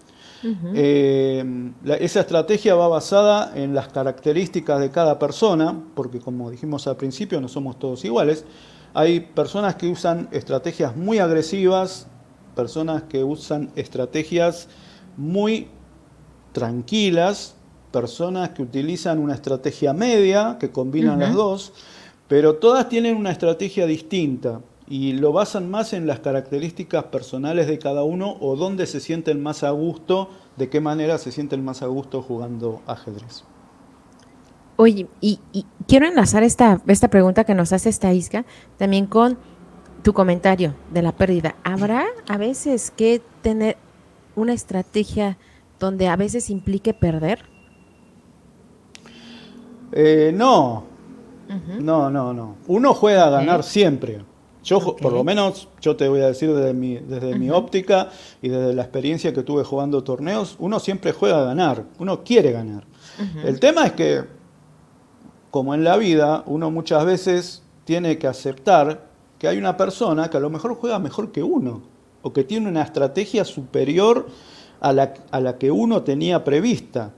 [2.01, 7.40] esa estrategia va basada en las características de cada persona, porque como dijimos al principio,
[7.40, 8.45] no somos todos iguales.
[8.99, 12.07] Hay personas que usan estrategias muy agresivas,
[12.55, 14.69] personas que usan estrategias
[15.19, 15.69] muy
[16.53, 17.57] tranquilas,
[17.93, 21.75] personas que utilizan una estrategia media, que combinan las dos,
[22.27, 27.79] pero todas tienen una estrategia distinta y lo basan más en las características personales de
[27.79, 31.83] cada uno o dónde se sienten más a gusto, de qué manera se sienten más
[31.83, 33.45] a gusto jugando ajedrez.
[34.77, 35.39] Oye, y,
[35.89, 38.45] quiero enlazar esta, esta pregunta que nos hace esta Isca
[38.77, 39.39] también con
[40.03, 41.57] tu comentario de la pérdida.
[41.65, 43.77] ¿Habrá a veces que tener
[44.35, 45.39] una estrategia
[45.81, 47.45] donde a veces implique perder?
[49.93, 50.85] Eh, no,
[51.81, 52.57] no, no, no.
[52.67, 54.25] Uno juega a ganar siempre.
[54.62, 58.11] Yo, por lo menos, yo te voy a decir desde mi, desde mi óptica
[58.43, 62.51] y desde la experiencia que tuve jugando torneos, uno siempre juega a ganar, uno quiere
[62.51, 62.85] ganar.
[63.45, 64.25] El tema es que,
[65.51, 69.07] como en la vida, uno muchas veces tiene que aceptar
[69.39, 71.83] que hay una persona que a lo mejor juega mejor que uno,
[72.23, 74.27] o que tiene una estrategia superior
[74.81, 77.13] a la, a la que uno tenía prevista.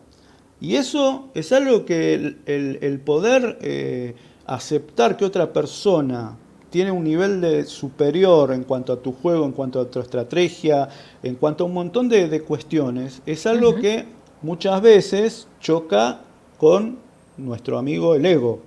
[0.61, 4.15] Y eso es algo que el, poder eh,
[4.47, 6.37] aceptar que otra persona
[6.71, 10.89] tiene un nivel de superior en cuanto a tu juego, en cuanto a tu estrategia,
[11.23, 14.07] en cuanto a un montón de, cuestiones, es algo que
[14.43, 16.21] muchas veces choca
[16.59, 16.99] con
[17.39, 18.61] nuestro amigo el ego.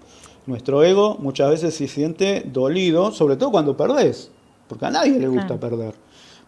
[0.48, 4.32] Nuestro ego muchas veces se siente dolido, sobre todo cuando perdés,
[4.68, 5.94] porque a nadie le gusta perder.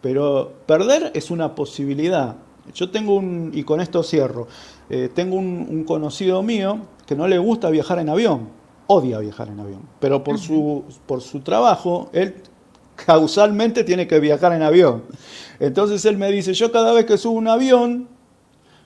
[0.02, 2.36] Pero perder es una posibilidad.
[2.74, 4.48] Yo tengo un, y con esto cierro,
[4.90, 8.50] eh, tengo un, conocido mío que no le gusta viajar en avión,
[8.88, 12.36] odia viajar en avión, pero por, su, por su trabajo, él
[12.96, 15.04] causalmente tiene que viajar en avión.
[15.60, 18.08] Entonces él me dice, yo cada vez que subo un avión,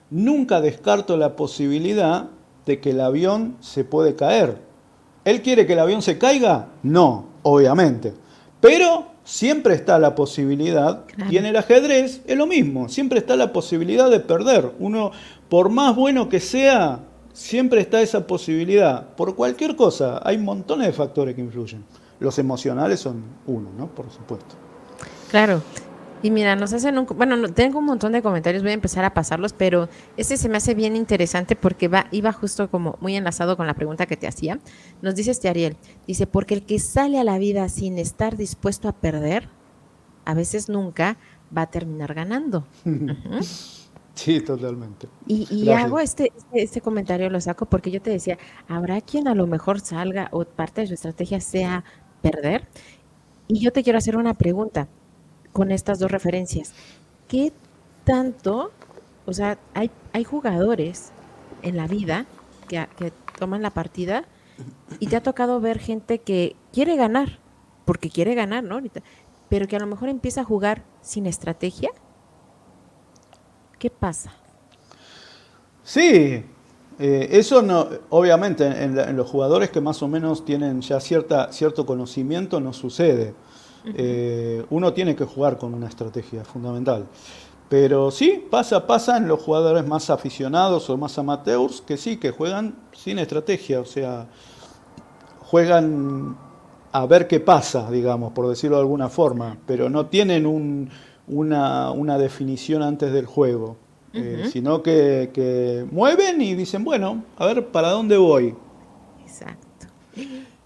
[0.10, 2.30] nunca descarto la posibilidad
[2.68, 4.62] de que el avión se puede caer.
[5.26, 6.68] ¿Él quiere que el avión se caiga?
[6.84, 8.14] No, obviamente.
[8.62, 13.52] Pero siempre está la posibilidad, y en el ajedrez es lo mismo, siempre está la
[13.52, 14.72] posibilidad de perder.
[14.80, 15.12] Uno,
[15.50, 17.00] por más bueno que sea,
[17.34, 19.16] siempre está esa posibilidad.
[19.16, 21.84] Por cualquier cosa, hay montones de factores que influyen.
[22.20, 23.88] Los emocionales son uno, ¿no?
[23.88, 24.56] Por supuesto.
[25.30, 25.62] Claro.
[26.24, 27.06] Y mira, nos hacen un...
[27.06, 30.58] Bueno, tengo un montón de comentarios, voy a empezar a pasarlos, pero este se me
[30.58, 34.28] hace bien interesante porque va, iba justo como muy enlazado con la pregunta que te
[34.28, 34.60] hacía.
[35.02, 35.78] Nos dice este Ariel,
[36.08, 39.50] dice, porque el que sale a la vida sin estar dispuesto a perder,
[40.26, 41.18] a veces nunca
[41.56, 42.66] va a terminar ganando.
[44.18, 45.08] Sí, totalmente.
[45.28, 49.36] Y, hago este, este, este, comentario, lo saco porque yo te decía, ¿habrá quien a
[49.36, 51.84] lo mejor salga o parte de su estrategia sea
[52.24, 52.68] perder?
[53.48, 54.88] Y yo te quiero hacer una pregunta
[55.58, 56.72] con estas dos referencias.
[57.28, 57.52] ¿Qué
[58.04, 58.72] tanto,
[59.26, 61.12] o sea, hay, hay jugadores
[61.64, 62.28] en la vida
[62.68, 64.26] que, que toman la partida
[65.00, 67.40] y te ha tocado ver gente que quiere ganar,
[67.86, 68.80] porque quiere ganar, ¿no?
[69.50, 71.90] Pero que a lo mejor empieza a jugar sin estrategia
[73.80, 74.34] ¿Qué pasa?
[75.84, 76.44] Sí,
[77.00, 81.88] eh, eso no, obviamente en, los jugadores que más o menos tienen ya cierta, cierto
[81.88, 83.34] conocimiento no sucede.
[83.96, 87.06] Eh, uno tiene que jugar con una estrategia fundamental.
[87.70, 92.32] Pero sí, pasa, pasa en los jugadores más aficionados o más amateurs que sí, que
[92.32, 94.28] juegan sin estrategia, o sea,
[95.40, 96.38] juegan
[96.94, 100.90] a ver qué pasa, digamos, por decirlo de alguna forma, pero no tienen un,
[101.28, 103.76] una, definición antes del juego,
[104.14, 108.56] eh, sino que, mueven y dicen, bueno, a ver, ¿para dónde voy?
[109.22, 109.88] Exacto.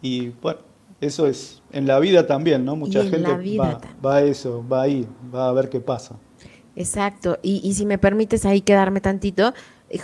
[0.04, 0.60] Y bueno,
[1.02, 2.76] eso es en la vida también, ¿no?
[2.76, 6.16] Mucha gente va, va, a eso, va ahí, va a ver qué pasa.
[6.76, 9.54] Exacto, y, si me permites ahí quedarme tantito,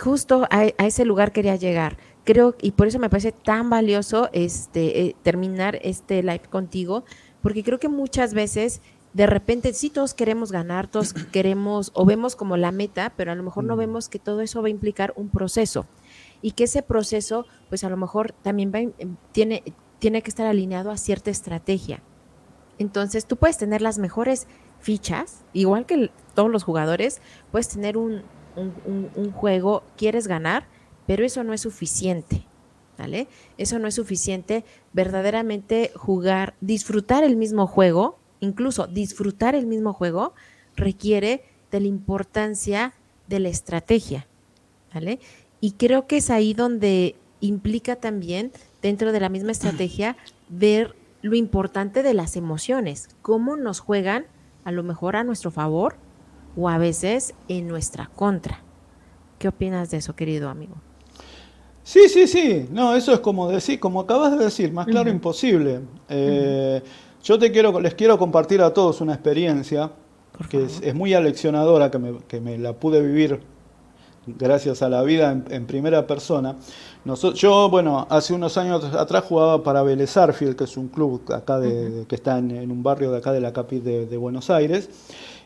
[0.00, 1.96] justo a, ese lugar quería llegar.
[2.24, 7.04] Creo, y por eso me parece tan valioso este, eh, terminar este live contigo,
[7.40, 8.82] porque creo que muchas veces
[9.14, 13.34] de repente sí todos queremos ganar, todos queremos o vemos como la meta, pero a
[13.34, 15.86] lo mejor no vemos que todo eso va a implicar un proceso
[16.42, 19.62] y que ese proceso pues a lo mejor también va, em, tiene,
[19.98, 22.02] tiene que estar alineado a cierta estrategia.
[22.78, 24.46] Entonces tú puedes tener las mejores
[24.80, 28.22] fichas, igual que todos los jugadores, puedes tener un,
[28.56, 30.66] un, juego, quieres ganar,
[31.06, 32.44] pero eso no es suficiente.
[32.96, 33.28] ¿Vale?
[33.58, 34.64] Eso no es suficiente.
[34.92, 40.34] Verdaderamente jugar, disfrutar el mismo juego, incluso disfrutar el mismo juego
[40.74, 42.94] requiere de la importancia
[43.28, 44.26] de la estrategia,
[44.92, 45.20] ¿vale?
[45.60, 48.52] Y creo que es ahí donde implica también,
[48.82, 50.16] dentro de la misma estrategia,
[50.48, 54.26] ver lo importante de las emociones, cómo nos juegan
[54.64, 55.96] a lo mejor a nuestro favor
[56.56, 58.62] o a veces en nuestra contra.
[59.38, 60.76] ¿Qué opinas de eso, querido amigo?
[61.82, 62.66] Sí, sí, sí.
[62.70, 65.80] No, eso es como decir, como acabas de decir, más claro imposible.
[66.08, 66.82] Eh,
[67.22, 69.92] yo te quiero, les quiero compartir a todos una experiencia
[70.50, 73.40] que es, muy aleccionadora, que me, que me, la pude vivir
[74.26, 76.56] gracias a la vida en, primera persona.
[77.14, 80.14] Yo, bueno, hace unos años atrás jugaba para Vélez
[80.56, 83.52] que es un club acá de, que está en, un barrio de acá de la
[83.52, 84.90] capital de, Buenos Aires,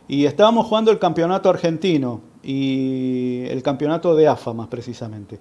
[0.09, 5.39] y estábamos jugando el campeonato argentino y el campeonato de AFA más precisamente.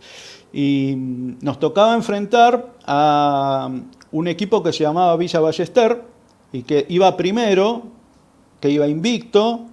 [0.54, 3.70] Y nos tocaba enfrentar a
[4.12, 6.12] un equipo que se llamaba Villa Ballester,
[6.54, 7.84] y que iba primero,
[8.60, 9.68] que iba invicto,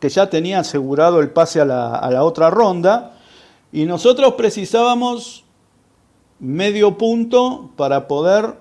[0.00, 3.18] que ya tenía asegurado el pase a la, otra ronda,
[3.72, 5.43] y nosotros precisábamos
[6.44, 8.54] medio punto para poder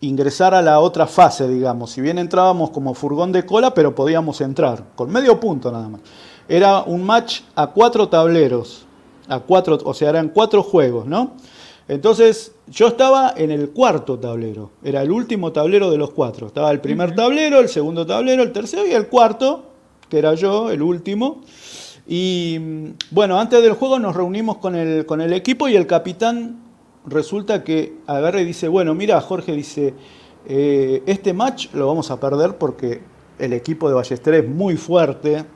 [0.00, 1.90] ingresar a la otra fase, digamos.
[1.90, 6.00] Si bien entrábamos como furgón de cola, pero podíamos entrar, con medio punto nada más.
[6.48, 8.86] Era un match a cuatro tableros,
[9.28, 11.32] a cuatro, o sea, eran cuatro juegos, ¿no?
[11.88, 16.46] Entonces yo estaba en el cuarto tablero, era el último tablero de los cuatro.
[16.46, 19.64] Estaba el primer tablero, el segundo tablero, el tercero y el cuarto,
[20.08, 21.42] que era yo, el último.
[22.14, 22.58] Y
[23.10, 26.62] bueno, antes del juego nos reunimos con el, con el equipo y el capitán
[27.06, 29.94] resulta que agarra y dice, bueno, mira, Jorge dice,
[30.44, 33.00] eh, este match lo vamos a perder porque
[33.38, 35.46] el equipo de Ballester es muy fuerte,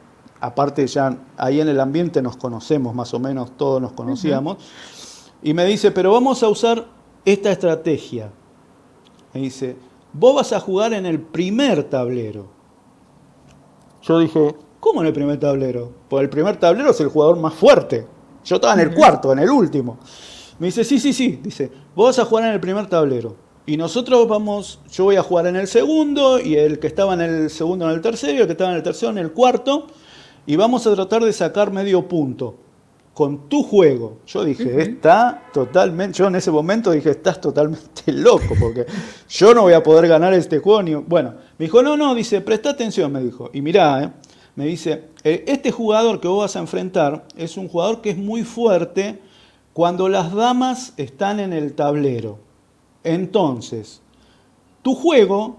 [0.40, 4.56] aparte ya ahí en el ambiente nos conocemos más o menos, todos nos conocíamos,
[5.42, 6.86] y me dice, pero vamos a usar
[7.26, 8.30] esta estrategia.
[9.34, 9.76] Me dice,
[10.10, 12.46] vos vas a jugar en el primer tablero.
[14.00, 15.92] Yo dije, ¿cómo en el primer tablero?
[16.08, 18.06] Pues el primer tablero es el jugador más fuerte.
[18.44, 19.98] Yo estaba en el cuarto, en el último.
[20.60, 21.40] Me dice, sí, sí, sí.
[21.42, 23.34] Dice, vos vas a jugar en el primer tablero.
[23.66, 27.20] Y nosotros vamos, yo voy a jugar en el segundo, y el que estaba en
[27.20, 29.88] el segundo en el tercero, y el que estaba en el tercero en el cuarto,
[30.46, 32.54] y vamos a tratar de sacar medio punto
[33.12, 34.18] con tu juego.
[34.24, 38.86] Yo dije, está totalmente, yo en ese momento dije, estás totalmente loco, porque
[39.30, 40.80] yo no voy a poder ganar este juego.
[40.84, 40.94] Ni...
[40.94, 43.50] Bueno, me dijo, no, no, dice, presta atención, me dijo.
[43.52, 44.10] Y mirá, eh,
[44.56, 48.16] me dice, eh, este jugador que vos vas a enfrentar es un jugador que es
[48.16, 49.20] muy fuerte
[49.74, 52.38] cuando las damas están en el tablero.
[53.04, 54.00] Entonces,
[54.80, 55.58] tu juego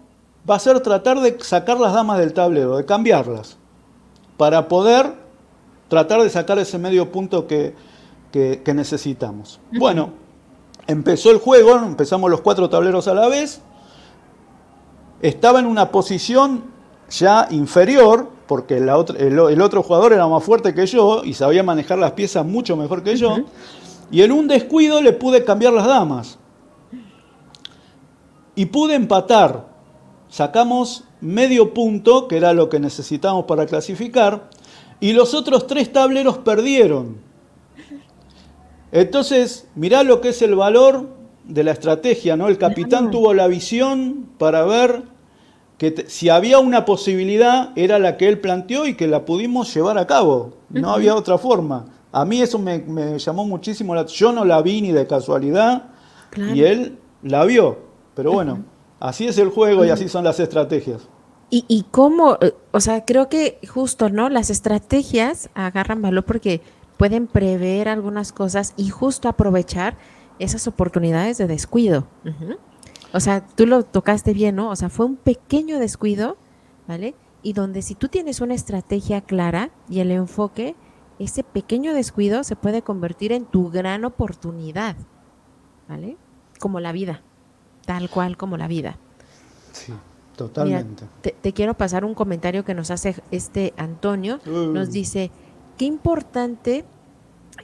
[0.50, 3.58] va a ser tratar de sacar las damas del tablero, de cambiarlas,
[4.36, 5.14] para poder
[5.88, 7.76] tratar de sacar ese medio punto que,
[8.66, 9.60] necesitamos.
[9.72, 10.12] Bueno,
[10.88, 13.62] empezó el juego, empezamos los cuatro tableros a la vez,
[15.22, 16.66] estaba en una posición
[17.10, 18.90] ya inferior, porque el,
[19.62, 23.18] otro jugador era más fuerte que yo y sabía manejar las piezas mucho mejor que
[23.18, 23.38] yo,
[24.10, 26.40] y en un descuido le pude cambiar las damas
[28.56, 29.68] y pude empatar.
[30.30, 34.50] Sacamos medio punto, que era lo que necesitábamos para clasificar,
[35.00, 37.18] y los otros tres tableros perdieron.
[38.92, 41.08] Entonces, mirá lo que es el valor
[41.44, 42.48] de la estrategia, ¿no?
[42.48, 45.04] El capitán tuvo la visión para ver
[45.78, 49.98] que si había una posibilidad era la que él planteó y que la pudimos llevar
[49.98, 50.54] a cabo.
[50.70, 51.86] No había otra forma.
[52.12, 55.90] A mí eso me, llamó muchísimo la Yo no la vi ni de casualidad
[56.36, 57.78] y él la vio.
[58.16, 58.63] Pero bueno,
[59.00, 61.08] así es el juego y así son las estrategias.
[61.50, 64.30] Y, y cómo, eh, o sea, creo que justo, ¿no?
[64.30, 66.62] Las estrategias agarran valor porque
[66.98, 69.96] pueden prever algunas cosas y justo aprovechar
[70.40, 72.08] esas oportunidades de descuido.
[73.13, 74.70] O sea, tú lo tocaste bien, ¿no?
[74.70, 76.38] O sea, fue un pequeño descuido,
[76.88, 77.15] ¿vale?
[77.41, 80.76] Y donde si tú tienes una estrategia clara y el enfoque,
[81.20, 84.96] ese pequeño descuido se puede convertir en tu gran oportunidad,
[85.88, 86.17] ¿vale?
[86.60, 87.22] Como la vida
[87.88, 88.98] tal cual como la vida.
[89.72, 89.93] Sí,
[90.36, 91.06] totalmente.
[91.41, 94.39] te, quiero pasar un comentario que nos hace este Antonio.
[94.46, 95.32] Nos dice,
[95.78, 96.86] qué importante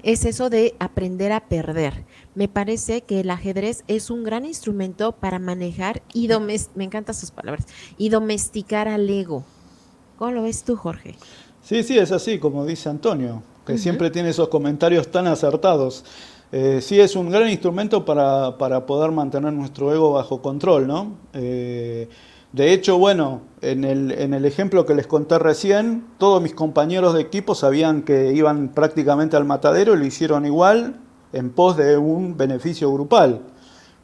[0.03, 2.05] es eso de aprender a perder.
[2.35, 7.15] Me parece que el ajedrez es un gran instrumento para manejar y domesticar, me encantan
[7.15, 7.65] sus palabras,
[7.97, 9.43] y domesticar al ego.
[10.17, 11.15] ¿Cómo lo ves tú, Jorge?
[11.63, 16.03] Sí, sí, es así, como dice Antonio, que siempre tiene esos comentarios tan acertados.
[16.51, 21.17] Eh, sí es un gran instrumento para, poder mantener nuestro ego bajo control, ¿no?
[21.33, 22.07] Eh,
[22.53, 27.15] de hecho, bueno, en el, en el, ejemplo que les conté recién, todos mis compañeros
[27.15, 30.99] de equipo sabían que iban prácticamente al matadero y lo hicieron igual
[31.33, 33.41] en pos de un beneficio grupal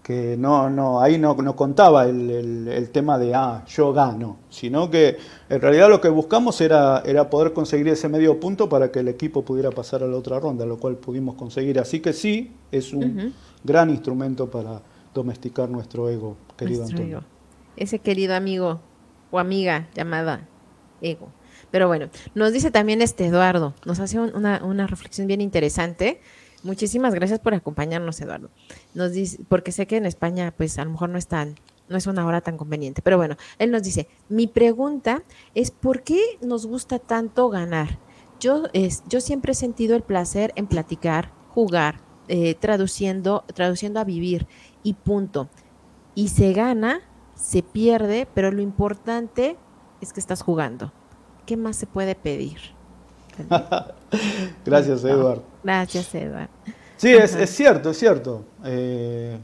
[0.02, 5.18] que no, no, ahí no, no contaba el, tema de, ah, yo gano, sino que
[5.48, 9.08] en realidad lo que buscamos era, era poder conseguir ese medio punto para que el
[9.08, 11.80] equipo pudiera pasar a la otra ronda, lo cual pudimos conseguir.
[11.80, 14.82] Así que sí, es un gran instrumento para
[15.14, 17.22] domesticar nuestro ego, querido Antonio.
[17.80, 18.82] Ese querido amigo
[19.32, 20.48] o amiga llamada
[21.02, 21.32] ego.
[21.72, 26.22] Pero bueno, nos dice también este Eduardo, nos hace una, una reflexión bien interesante
[26.62, 28.50] Muchísimas gracias por acompañarnos, Eduardo.
[28.94, 31.56] Nos dice, porque sé que en España, pues a lo mejor no es tan,
[31.88, 33.02] no es una hora tan conveniente.
[33.02, 35.24] Pero bueno, él nos dice: mi pregunta
[35.56, 38.00] es ¿por qué nos gusta tanto ganar?
[38.42, 44.06] Yo, es, yo siempre he sentido el placer en platicar, jugar, eh, traduciendo, traduciendo a
[44.06, 44.46] vivir
[44.84, 45.50] y punto.
[46.14, 47.02] Y se gana,
[47.40, 49.56] se pierde, pero lo importante
[50.02, 50.92] es que estás jugando.
[51.46, 52.60] ¿Qué más se puede pedir?
[54.66, 55.44] Gracias, Eduardo.
[55.64, 56.50] Gracias, Eduardo.
[56.98, 58.44] Sí, es, cierto, es cierto.
[58.66, 59.40] Eh,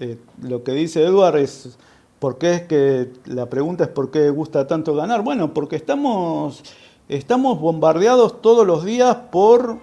[0.00, 1.78] eh, lo que dice Eduardo es,
[2.18, 5.22] ¿por qué es que la pregunta es por qué gusta tanto ganar?
[5.22, 6.62] Bueno, porque estamos,
[7.08, 9.78] estamos bombardeados todos los días por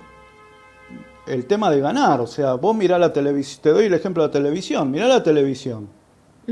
[1.26, 2.22] el tema de ganar.
[2.22, 5.24] O sea, vos mirá la televisión, te doy el ejemplo de la televisión, mirá la
[5.24, 5.99] televisión.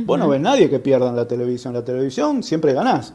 [0.05, 1.73] Vos no ves nadie que pierda en la televisión.
[1.73, 3.13] La televisión siempre ganás.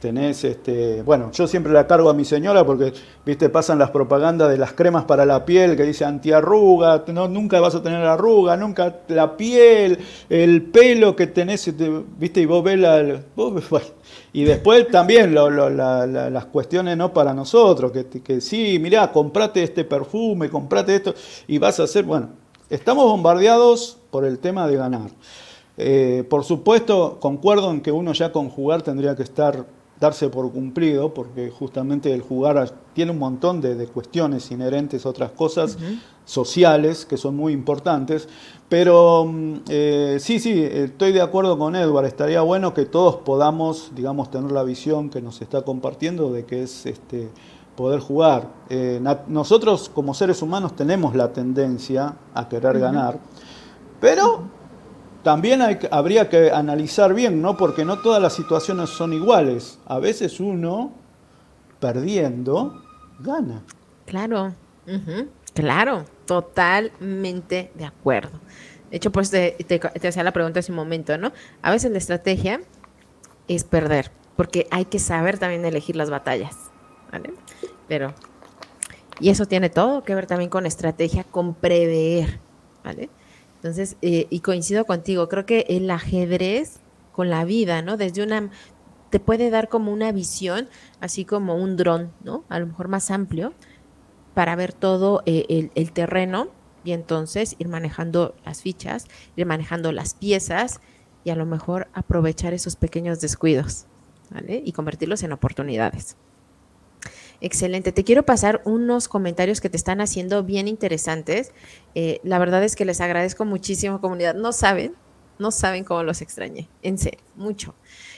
[0.00, 2.92] tenés, este, bueno, yo siempre la cargo a mi señora porque,
[3.26, 7.58] viste, pasan las propagandas de las cremas para la piel que dice antiarruga, no, nunca
[7.58, 9.98] vas a tener arruga, nunca la piel,
[10.28, 11.72] el pelo que tenés,
[12.16, 13.20] viste, y vos ves la...
[14.32, 20.48] y después también las cuestiones no para nosotros, que, que sí, mirá, comprate este perfume,
[20.48, 21.14] comprate esto,
[21.48, 22.28] y vas a hacer, bueno,
[22.70, 25.10] estamos bombardeados por el tema de ganar.
[25.78, 29.64] Eh, por supuesto, concuerdo en que uno ya con jugar tendría que estar
[30.00, 35.32] darse por cumplido, porque justamente el jugar tiene un montón de, cuestiones inherentes a otras
[35.32, 35.76] cosas
[36.24, 38.28] sociales que son muy importantes.
[38.68, 42.06] Pero mm, eh, sí, sí, estoy de acuerdo con Edward.
[42.06, 46.62] Estaría bueno que todos podamos, digamos, tener la visión que nos está compartiendo de que
[46.62, 47.28] es este,
[47.76, 48.48] poder jugar.
[48.68, 53.18] Eh, nosotros como seres humanos tenemos la tendencia a querer ganar,
[54.00, 54.57] pero
[55.22, 55.60] también
[55.90, 57.56] habría que analizar bien, ¿no?
[57.56, 59.78] Porque no todas las situaciones son iguales.
[59.86, 60.92] A veces uno,
[61.80, 62.82] perdiendo,
[63.18, 63.62] gana.
[64.06, 64.54] Claro,
[65.54, 68.40] claro, totalmente de acuerdo.
[68.90, 71.32] De hecho, pues te, te, hacía la pregunta hace un momento, ¿no?
[71.60, 72.60] A veces la estrategia
[73.48, 76.56] es perder, porque hay que saber también elegir las batallas,
[77.12, 77.34] ¿vale?
[77.86, 78.14] Pero,
[79.20, 82.40] y eso tiene todo que ver también con estrategia, con prever,
[82.82, 83.10] ¿vale?
[83.58, 86.78] Entonces, eh, y coincido contigo, creo que el ajedrez
[87.12, 87.96] con la vida, ¿no?
[87.96, 88.50] Desde una,
[89.10, 90.68] te puede dar como una visión,
[91.00, 92.44] así como un dron, ¿no?
[92.48, 93.52] A lo mejor más amplio,
[94.34, 96.48] para ver todo eh, el, terreno
[96.84, 100.80] y entonces ir manejando las fichas, ir manejando las piezas
[101.24, 103.86] y a lo mejor aprovechar esos pequeños descuidos,
[104.30, 104.62] ¿vale?
[104.64, 106.16] Y convertirlos en oportunidades.
[107.40, 107.92] Excelente.
[107.92, 111.52] Te quiero pasar unos comentarios que te están haciendo bien interesantes.
[111.94, 114.34] Eh, la verdad es que les agradezco muchísimo, comunidad.
[114.34, 114.94] No saben,
[115.38, 116.68] no saben cómo los extrañé.
[116.82, 117.74] En serio, mucho.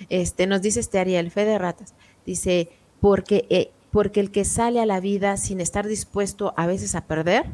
[0.09, 1.95] Este, nos dice este Ariel, fe de ratas.
[2.25, 6.95] Dice, porque, eh, porque el que sale a la vida sin estar dispuesto a veces
[6.95, 7.45] a perder,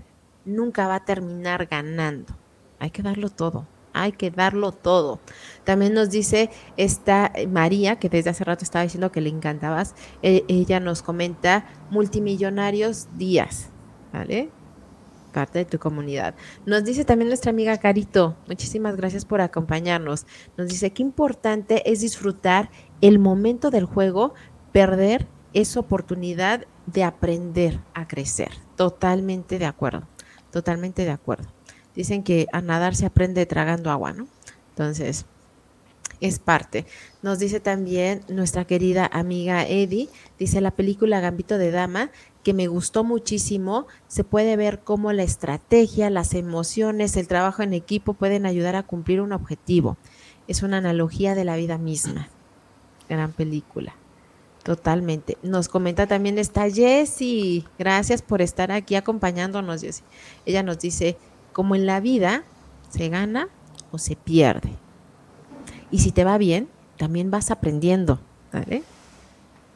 [0.44, 2.36] nunca va a terminar ganando.
[2.78, 3.66] Hay que darlo todo
[3.96, 5.20] hay que darlo todo.
[5.64, 10.44] También nos dice esta María, que desde hace rato estaba diciendo que le encantabas, e,
[10.48, 13.70] ella nos comenta multimillonarios días,
[14.12, 14.50] ¿vale?
[15.32, 16.34] Parte de tu comunidad.
[16.66, 20.26] Nos dice también nuestra amiga Carito, muchísimas gracias por acompañarnos.
[20.56, 22.70] Nos dice qué importante es disfrutar
[23.00, 24.34] el momento del juego,
[24.72, 28.50] perder esa oportunidad de aprender a crecer.
[28.76, 30.06] Totalmente de acuerdo,
[30.50, 31.55] totalmente de acuerdo.
[31.96, 34.28] Dicen que a nadar se aprende tragando agua, ¿no?
[34.70, 35.26] Entonces,
[36.20, 36.86] es parte.
[37.22, 42.10] Nos dice también nuestra querida amiga Eddie, dice la película Gambito de Dama,
[42.42, 47.74] que me gustó muchísimo, se puede ver cómo la estrategia, las emociones, el trabajo en
[47.74, 49.96] equipo pueden ayudar a cumplir un objetivo.
[50.46, 52.28] Es una analogía de la vida misma.
[53.08, 53.94] Gran película.
[54.62, 55.38] Totalmente.
[55.42, 57.64] Nos comenta también esta Jessie.
[57.78, 60.04] Gracias por estar aquí acompañándonos, Jessie.
[60.44, 61.16] Ella nos dice,
[61.56, 62.44] como en la vida,
[62.90, 63.48] se gana
[63.90, 64.68] o se pierde.
[65.90, 68.20] Y si te va bien, también vas aprendiendo.
[68.52, 68.82] ¿vale?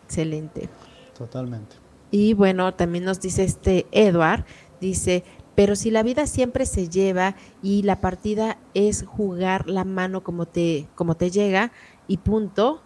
[0.05, 0.69] Excelente.
[1.17, 1.77] Totalmente.
[2.11, 4.45] Y bueno, también nos dice este Edward,
[4.79, 5.25] dice,
[5.55, 10.45] pero si la vida siempre se lleva y la partida es jugar la mano como
[10.45, 11.73] te, como te llega
[12.07, 12.83] y punto,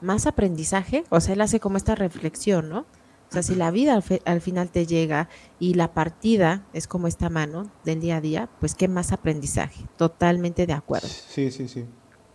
[0.00, 2.86] más aprendizaje, o sea, él hace como esta reflexión, ¿no?
[3.30, 7.28] O sea, si la vida al, final te llega y la partida es como esta
[7.28, 9.84] mano del día a día, pues qué más aprendizaje.
[9.96, 11.08] Totalmente de acuerdo.
[11.08, 11.84] Sí, sí, sí.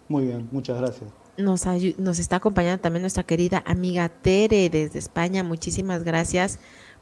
[0.08, 1.10] Muy bien, muchas gracias.
[1.36, 1.66] Nos,
[1.98, 5.44] nos está acompañando también nuestra querida amiga Tere desde España.
[5.44, 6.60] Muchísimas gracias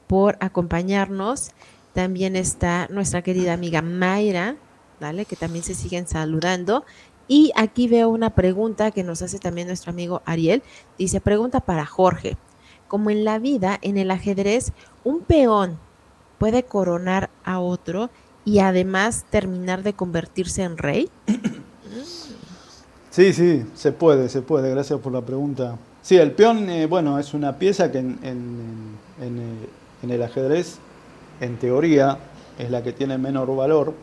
[0.08, 1.52] por acompañarnos.
[1.94, 4.56] También está nuestra querida amiga Mayra,
[5.02, 5.26] ¿vale?
[5.26, 6.86] Que también se siguen saludando.
[7.28, 10.64] Y aquí veo una pregunta que nos hace también nuestro amigo Ariel.
[10.98, 12.38] Dice, pregunta para Jorge
[12.92, 14.74] como en la vida, en el ajedrez,
[15.06, 15.80] un peón
[16.38, 18.10] puede coronar a otro
[18.44, 21.10] y además terminar de convertirse en rey?
[23.10, 24.70] Sí, sí, se puede, se puede.
[24.70, 25.78] Gracias por la pregunta.
[26.02, 28.20] Sí, el peón, eh, bueno, es una pieza que en,
[29.22, 30.78] en, el ajedrez,
[31.40, 32.18] en teoría,
[32.60, 33.94] es la que tiene menor valor,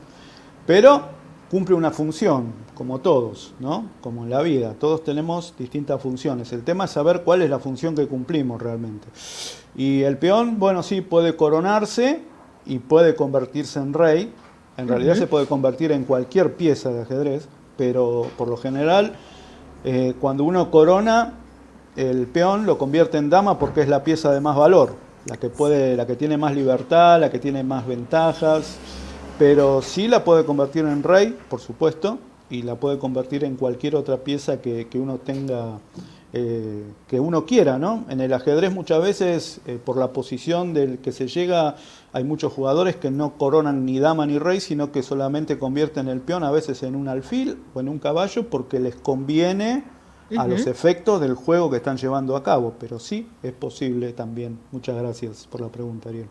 [0.67, 1.09] pero
[1.51, 3.87] cumple una función, como todos, ¿no?
[4.03, 6.53] Como en la vida, todos tenemos distintas funciones.
[6.53, 9.09] El tema es saber cuál es la función que cumplimos realmente.
[9.75, 12.21] Y el peón, bueno, sí, puede coronarse
[12.67, 14.33] y puede convertirse en rey.
[14.77, 19.15] En realidad se puede convertir en cualquier pieza de ajedrez, pero por lo general,
[19.85, 21.35] eh, cuando uno corona,
[21.97, 24.95] el peón lo convierte en dama porque es la pieza de más valor,
[25.25, 28.79] la que puede, la que tiene más libertad, la que tiene más ventajas
[29.39, 32.19] pero sí la puede convertir en rey, por supuesto,
[32.51, 35.79] y la puede convertir en cualquier otra pieza que, uno tenga
[36.33, 38.05] eh, que uno quiera, ¿no?
[38.09, 41.77] En el ajedrez muchas veces, eh, por la posición del que se llega,
[42.13, 46.21] hay muchos jugadores que no coronan ni dama ni rey, sino que solamente convierten el
[46.21, 49.85] peón a veces en un alfil o en un caballo porque les conviene
[50.37, 52.75] a los efectos del juego que están llevando a cabo.
[52.79, 54.59] Pero sí, es posible también.
[54.73, 56.29] Muchas gracias por la pregunta, Ariel.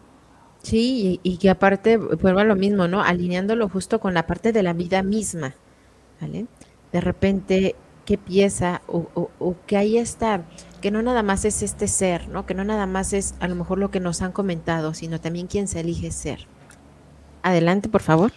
[0.64, 3.02] Sí, y, que aparte vuelva lo mismo, ¿no?
[3.02, 5.56] Alineándolo justo con la parte de la vida misma,
[6.20, 6.46] ¿vale?
[6.92, 9.08] De repente qué pieza o,
[9.40, 10.44] o, que ahí está,
[10.82, 12.46] que no nada más es este ser, ¿no?
[12.46, 15.48] Que no nada más es a lo mejor lo que nos han comentado, sino también
[15.48, 16.48] quién se elige ser.
[17.44, 18.32] Adelante, por favor.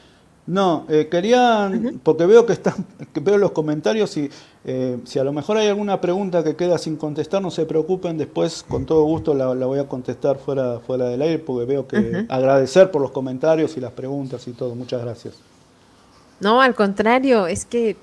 [0.50, 1.70] No, eh, quería,
[2.02, 2.84] porque veo que están,
[3.14, 4.28] que veo los comentarios y
[4.64, 8.18] eh, si a lo mejor hay alguna pregunta que queda sin contestar, no se preocupen,
[8.18, 12.26] después con todo gusto la, voy a contestar fuera, fuera del aire, porque veo que
[12.28, 14.74] agradecer por los comentarios y las preguntas y todo.
[14.74, 15.34] Muchas gracias.
[16.40, 17.96] No, al contrario, es que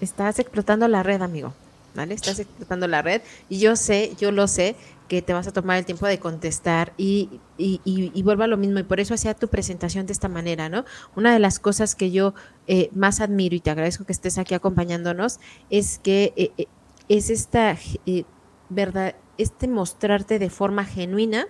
[0.00, 1.52] estás explotando la red, amigo.
[1.94, 2.14] ¿Vale?
[2.14, 4.74] Estás explotando la red y yo sé, yo lo sé,
[5.08, 8.78] que te vas a tomar el tiempo de contestar y, y, vuelva a lo mismo.
[8.78, 10.84] Y por eso hacía tu presentación de esta manera, ¿no?
[11.16, 12.34] Una de las cosas que yo
[12.66, 15.40] eh, más admiro y te agradezco que estés aquí acompañándonos
[15.70, 16.66] es que eh, eh,
[17.08, 17.76] es esta,
[18.68, 21.46] verdad, este mostrarte de forma genuina,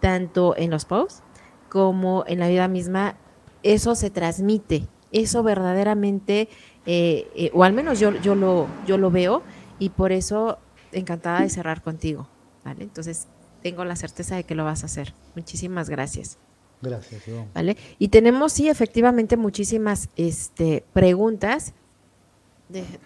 [0.00, 1.22] tanto en los posts
[1.68, 3.16] como en la vida misma.
[3.62, 6.48] Eso se transmite, eso verdaderamente
[6.90, 9.42] eh, eh, o al menos yo, yo, lo, yo lo veo
[9.78, 10.58] y por eso
[10.90, 12.30] encantada de cerrar contigo,
[12.64, 12.84] ¿vale?
[12.84, 13.28] Entonces
[13.62, 15.14] tengo la certeza de que lo vas a hacer.
[15.34, 16.38] Muchísimas gracias.
[16.80, 17.22] Gracias,
[17.54, 17.76] ¿Vale?
[17.98, 21.74] Y tenemos, sí, efectivamente, muchísimas este, preguntas.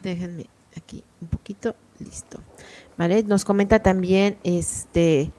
[0.02, 0.46] déjenme
[0.76, 2.40] aquí un poquito, listo.
[2.98, 3.22] ¿Vale?
[3.22, 5.32] Nos comenta también este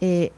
[0.00, 0.32] eh,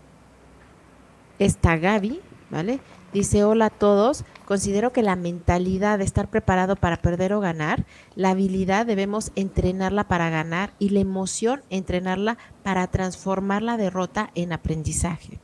[1.38, 2.20] esta Gaby,
[2.50, 2.80] ¿vale?
[3.12, 7.84] Dice, hola a todos, considero que la mentalidad de estar preparado para perder o ganar,
[8.14, 14.54] la habilidad debemos entrenarla para ganar y la emoción entrenarla para transformar la derrota en
[14.54, 15.38] aprendizaje.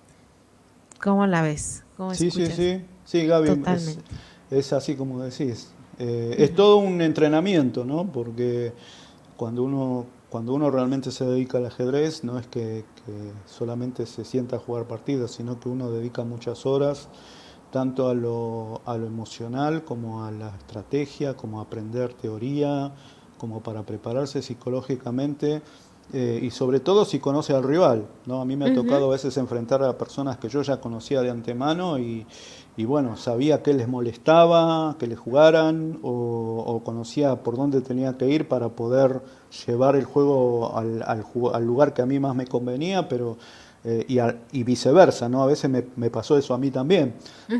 [1.02, 1.84] ¿Cómo la ves?
[2.14, 3.62] sí, sí, sí, sí, Gaby,
[4.50, 5.68] es, así como decís.
[5.98, 8.11] Eh, es todo un entrenamiento, ¿no?
[8.11, 8.72] Porque
[9.36, 14.24] cuando uno, cuando uno realmente se dedica al ajedrez, no es que, que solamente se
[14.24, 17.11] sienta a jugar partidas, sino que uno dedica muchas horas
[17.75, 22.93] tanto a lo, a lo emocional como a la estrategia, como a aprender teoría,
[23.37, 25.61] como para prepararse psicológicamente
[26.12, 28.07] eh, y sobre todo si conoce al rival.
[28.27, 28.41] ¿no?
[28.41, 31.31] A mí me ha tocado a veces enfrentar a personas que yo ya conocía de
[31.31, 32.29] antemano y,
[32.77, 38.16] y bueno, sabía qué les molestaba, que les jugaran o, o, conocía por dónde tenía
[38.16, 39.20] que ir para poder
[39.66, 43.37] llevar el juego al, al, al lugar que a mí más me convenía, pero
[43.87, 44.18] eh, y,
[44.53, 45.43] y, viceversa, ¿no?
[45.43, 47.12] A veces me, me, pasó eso a mí también,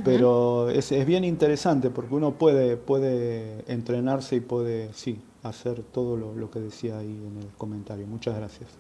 [0.05, 6.17] pero es, es, bien interesante porque uno puede, puede entrenarse y puede, sí, hacer todo
[6.17, 8.07] lo, lo, que decía ahí en el comentario.
[8.07, 8.71] Muchas gracias.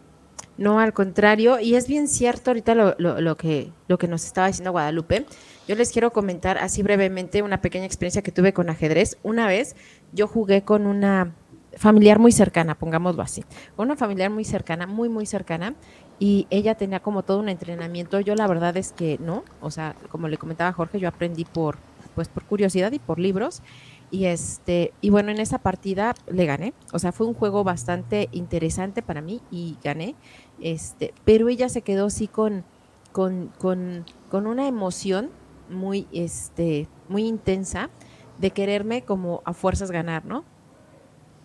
[0.57, 4.25] No, al contrario, y es bien cierto ahorita lo, lo, lo, que, lo que nos
[4.25, 5.27] estaba diciendo Guadalupe.
[5.69, 9.19] Yo les quiero comentar así brevemente una pequeña experiencia que tuve con ajedrez.
[9.23, 9.77] Una vez
[10.13, 11.35] yo jugué con una
[11.77, 13.45] familiar muy cercana, pongámoslo así,
[13.77, 15.75] una familiar muy cercana, muy, muy cercana,
[16.19, 18.21] y ella tenía como todo un entrenamiento.
[18.21, 21.79] Yo la verdad es que no, o sea, como le comentaba Jorge, yo aprendí por,
[22.15, 23.63] pues por curiosidad y por libros.
[24.11, 26.73] Y este, y bueno, en esa partida le gané.
[26.93, 30.15] O sea, fue un juego bastante interesante para mí y gané.
[30.61, 32.65] Este, pero ella se quedó así con,
[33.11, 35.31] con, con, con una emoción
[35.69, 37.91] muy, este, muy intensa
[38.39, 40.45] de quererme como a fuerzas ganar, ¿no?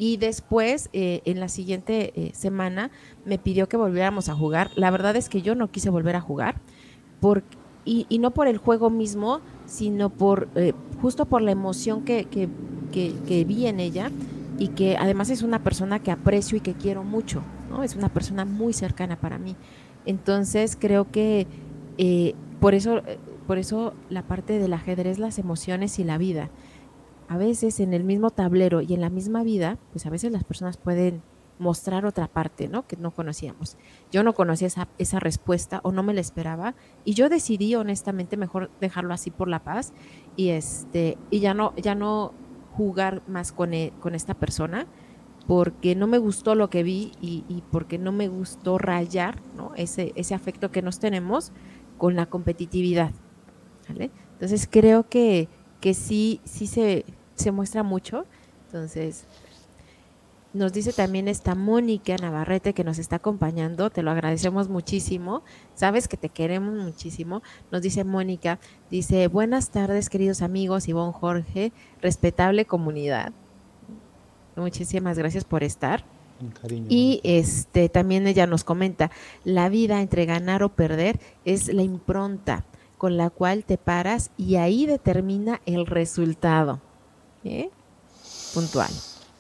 [0.02, 2.90] Y después, eh, en la siguiente eh, semana,
[3.26, 4.72] me pidió que volviéramos a jugar.
[4.76, 6.56] La verdad es que yo no quise volver a jugar,
[7.20, 7.44] por,
[7.84, 10.72] y, y no por el juego mismo, sino por eh,
[11.02, 12.48] justo por la emoción que, que,
[12.94, 14.10] que, vi en ella
[14.58, 17.84] y que además es una persona que aprecio y que quiero mucho, ¿no?
[17.84, 19.58] Es una persona muy cercana para mí.
[20.06, 21.46] Entonces creo que
[22.62, 23.02] por, eso,
[23.48, 26.50] por eso la parte del ajedrez, las emociones y la vida
[27.30, 30.44] a veces en el mismo tablero y en la misma vida, pues a veces las
[30.44, 31.22] personas pueden
[31.60, 32.88] mostrar otra parte, ¿no?
[32.88, 33.78] Que no conocíamos.
[34.12, 36.74] Yo no conocía esa, esa respuesta o no me la esperaba
[37.06, 39.94] y yo decidí honestamente mejor dejarlo así por la paz
[40.36, 42.34] y este y ya no ya no
[42.72, 44.88] jugar más con, e, con esta persona
[45.46, 49.72] porque no me gustó lo que vi y, y, porque no me gustó rayar ¿no?
[49.76, 51.52] ese, ese afecto que nos tenemos
[51.98, 53.12] con la competitividad.
[53.88, 54.12] ¿vale?
[54.34, 55.50] Entonces creo que,
[55.82, 57.04] que sí, sí se,
[57.40, 58.26] se muestra mucho.
[58.68, 59.26] Entonces,
[60.52, 65.44] nos dice también esta Mónica Navarrete que nos está acompañando, te lo agradecemos muchísimo,
[65.76, 67.44] sabes que te queremos muchísimo.
[67.72, 68.60] Nos dice Mónica,
[68.90, 71.72] dice, buenas tardes queridos amigos, Ivonne Jorge,
[72.02, 73.32] respetable comunidad.
[74.56, 76.04] Muchísimas gracias por estar.
[76.88, 79.12] y este también ella nos comenta,
[79.44, 82.66] la vida entre ganar o perder es la impronta
[82.98, 86.82] con la cual te paras y ahí determina el resultado.
[87.44, 87.70] ¿Eh?
[88.54, 88.92] Puntual.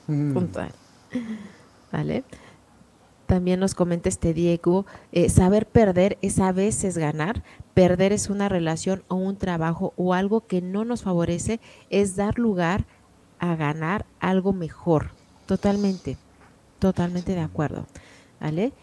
[0.08, 0.34] Mm.
[0.34, 0.72] Puntual.
[1.92, 2.24] ¿Vale?
[3.26, 7.44] También nos comenta este Diego, eh, saber perder es a veces ganar,
[7.76, 11.60] perder es una relación o un trabajo o algo que no nos favorece,
[11.92, 12.88] es dar lugar
[13.38, 15.12] a ganar algo mejor.
[15.46, 16.18] Totalmente,
[16.80, 17.86] totalmente de acuerdo.
[18.42, 18.74] ¿Vale?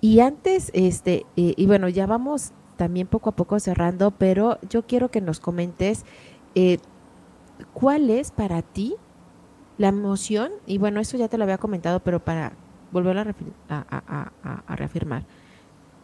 [0.00, 4.86] Y antes, este, eh, y bueno, ya vamos también poco a poco cerrando, pero yo
[4.86, 6.04] quiero que nos comentes
[6.54, 6.78] eh,
[7.72, 8.96] cuál es para ti
[9.78, 12.52] la emoción, y bueno, eso ya te lo había comentado, pero para
[12.92, 13.18] volver
[13.68, 15.24] a, reafirmar,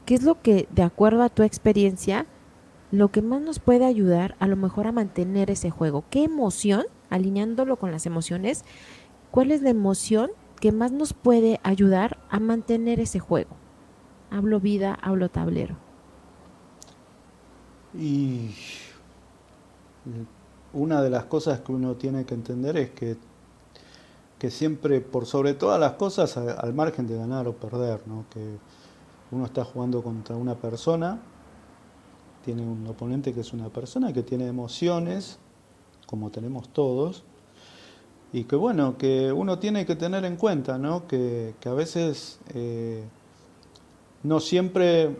[0.07, 2.27] ¿qué es lo que, de acuerdo a tu experiencia,
[2.91, 6.05] lo que más nos puede ayudar a lo mejor a mantener ese juego?
[6.11, 8.65] ¿Qué emoción, alineándolo con las emociones,
[9.31, 10.31] cuál es la emoción
[10.61, 13.51] que más nos puede ayudar a mantener ese juego?
[14.31, 15.77] Hablo vida, hablo tablero.
[17.95, 18.51] Y
[20.73, 23.17] una de las cosas que uno tiene que entender es que
[24.41, 28.25] que siempre, por sobre todas las cosas, al margen de ganar o perder, ¿no?
[28.31, 28.57] que
[29.31, 31.21] uno está jugando contra una persona,
[32.43, 35.39] tiene un oponente que es una persona que tiene emociones,
[36.07, 37.23] como tenemos todos,
[38.33, 41.07] y que bueno, que uno tiene que tener en cuenta, ¿no?
[41.07, 43.05] que, a veces eh,
[44.23, 45.19] no siempre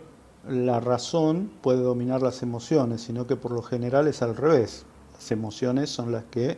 [0.49, 4.87] la razón puede dominar las emociones, sino que por lo general es al revés.
[5.21, 6.57] Las emociones son las que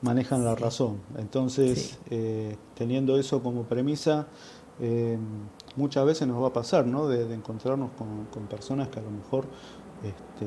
[0.00, 1.02] manejan la razón.
[1.18, 4.28] Entonces, eh, teniendo eso como premisa,
[4.80, 5.18] eh,
[5.76, 7.06] muchas veces nos va a pasar, ¿no?
[7.06, 9.44] De, encontrarnos con, personas que a lo mejor
[10.02, 10.46] este,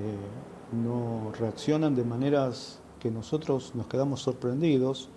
[0.72, 5.10] no reaccionan de maneras que nosotros nos quedamos sorprendidos,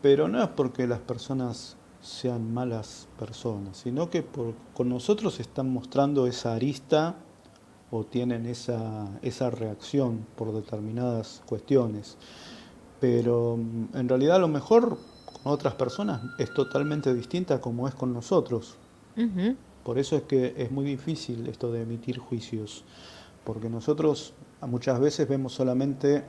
[0.00, 5.68] pero no es porque las personas sean malas personas, sino que por, con nosotros están
[5.68, 7.16] mostrando esa arista
[7.92, 12.16] o tienen esa, esa reacción por determinadas cuestiones
[13.02, 14.96] pero mm, en realidad a lo mejor
[15.42, 18.76] con otras personas es totalmente distinta como es con nosotros.
[19.82, 22.84] Por eso es que es muy difícil esto de emitir juicios,
[23.44, 26.22] porque nosotros muchas veces vemos solamente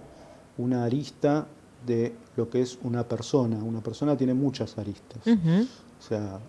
[0.58, 1.48] una arista
[1.86, 3.58] de lo que es una persona.
[3.64, 5.22] Una persona tiene muchas aristas.
[5.28, 6.40] O sea,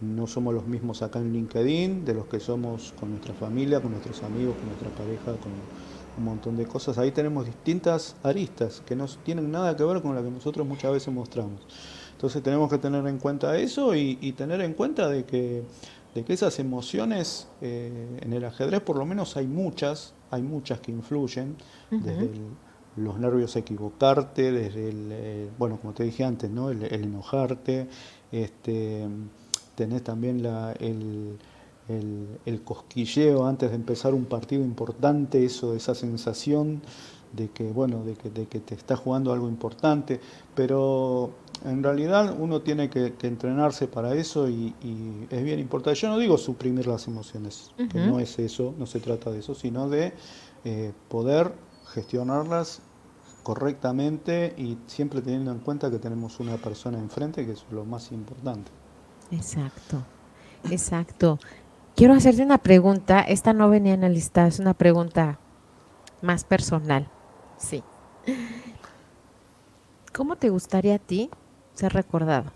[0.00, 3.90] no somos los mismos acá en LinkedIn de los que somos con nuestra familia, con
[3.92, 5.52] nuestros amigos, con nuestra pareja, con
[6.16, 6.98] un montón de cosas.
[6.98, 10.92] Ahí tenemos distintas aristas que no tienen nada que ver con la que nosotros muchas
[10.92, 11.60] veces mostramos.
[12.12, 15.62] Entonces tenemos que tener en cuenta eso y, tener en cuenta de que,
[16.14, 20.80] de que esas emociones eh, en el ajedrez por lo menos hay muchas, hay muchas
[20.80, 21.56] que influyen,
[21.90, 22.30] desde
[22.96, 26.70] los nervios equivocarte, desde el, eh, bueno, como te dije antes, ¿no?
[26.70, 27.86] el, enojarte,
[28.32, 29.06] este,
[29.78, 31.38] tenés también la, el
[31.88, 36.82] el, cosquilleo antes de empezar un partido importante, eso, esa sensación
[37.32, 40.20] de que, bueno, de que, de que te está jugando algo importante,
[40.54, 41.30] pero
[41.64, 44.74] en realidad uno tiene que, entrenarse para eso y,
[45.30, 45.98] es bien importante.
[45.98, 49.54] Yo no digo suprimir las emociones, que no es eso, no se trata de eso,
[49.54, 50.12] sino de
[50.64, 51.52] eh, poder
[51.92, 52.82] gestionarlas
[53.42, 58.12] correctamente y siempre teniendo en cuenta que tenemos una persona enfrente, que es lo más
[58.12, 58.70] importante.
[59.30, 60.02] Exacto,
[60.70, 61.38] exacto.
[61.94, 63.20] Quiero hacerte una pregunta.
[63.20, 65.38] Esta no venía en la lista, es una pregunta
[66.22, 67.08] más personal.
[67.58, 67.82] Sí.
[70.12, 71.30] ¿Cómo te gustaría a ti
[71.74, 72.52] ser recordado?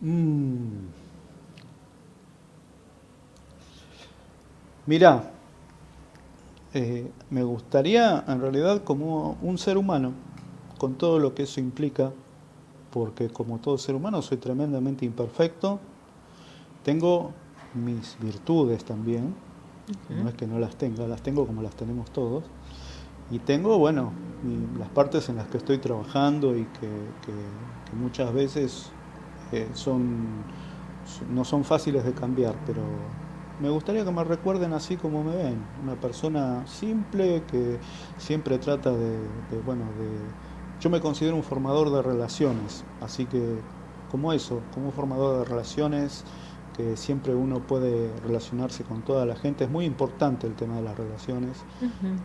[0.00, 0.86] Mm.
[4.86, 5.32] Mira,
[6.74, 10.12] eh, me gustaría en realidad como un ser humano,
[10.78, 12.12] con todo lo que eso implica,
[12.90, 15.80] porque como todo ser humano soy tremendamente imperfecto,
[16.84, 17.32] tengo
[17.74, 19.34] mis virtudes también,
[20.08, 22.44] no es que no las tenga, las tengo como las tenemos todos,
[23.30, 24.12] y tengo, bueno,
[24.78, 27.10] las partes en las que estoy trabajando y que,
[27.92, 28.92] muchas veces
[29.52, 30.44] eh, son,
[31.28, 33.10] no son fáciles de cambiar, pero
[33.58, 37.80] me gustaría que me recuerden así como me ven, una persona simple que
[38.16, 40.30] siempre trata de bueno, de
[40.80, 43.60] yo me considero un formador de relaciones, así que
[44.10, 46.24] como eso, como un formador de relaciones,
[46.76, 49.64] que siempre uno puede relacionarse con toda la gente.
[49.64, 51.64] Es muy importante el tema de las relaciones,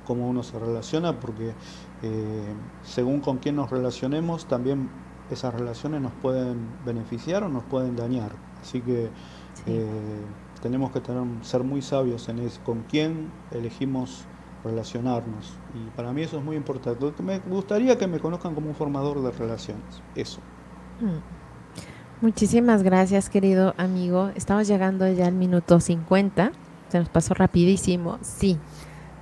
[0.05, 1.53] cómo uno se relaciona, porque
[2.03, 4.89] eh, según con quién nos relacionemos, también
[5.31, 8.31] esas relaciones nos pueden beneficiar o nos pueden dañar.
[8.61, 9.09] Así que
[9.67, 10.25] eh,
[10.61, 14.25] tenemos que tener, ser muy sabios en eso, con quién elegimos
[14.63, 15.53] relacionarnos.
[15.73, 17.05] Y para mí eso es muy importante.
[17.23, 20.01] Me gustaría que me conozcan como un formador de relaciones.
[20.15, 20.39] Eso.
[20.99, 21.41] Mm.
[22.25, 24.29] Muchísimas gracias, querido amigo.
[24.35, 26.51] Estamos llegando ya al minuto 50.
[26.89, 28.19] Se nos pasó rapidísimo.
[28.21, 28.59] Sí,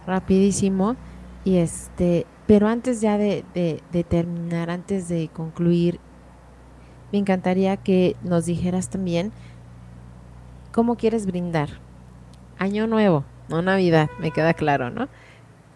[0.06, 0.98] rapidísimo.
[1.46, 6.00] Y este, pero antes ya de, de terminar, antes de concluir,
[7.12, 9.32] me encantaría que nos dijeras también
[10.74, 11.70] cómo quieres brindar.
[12.58, 15.08] Año nuevo, no Navidad, me queda claro, ¿no?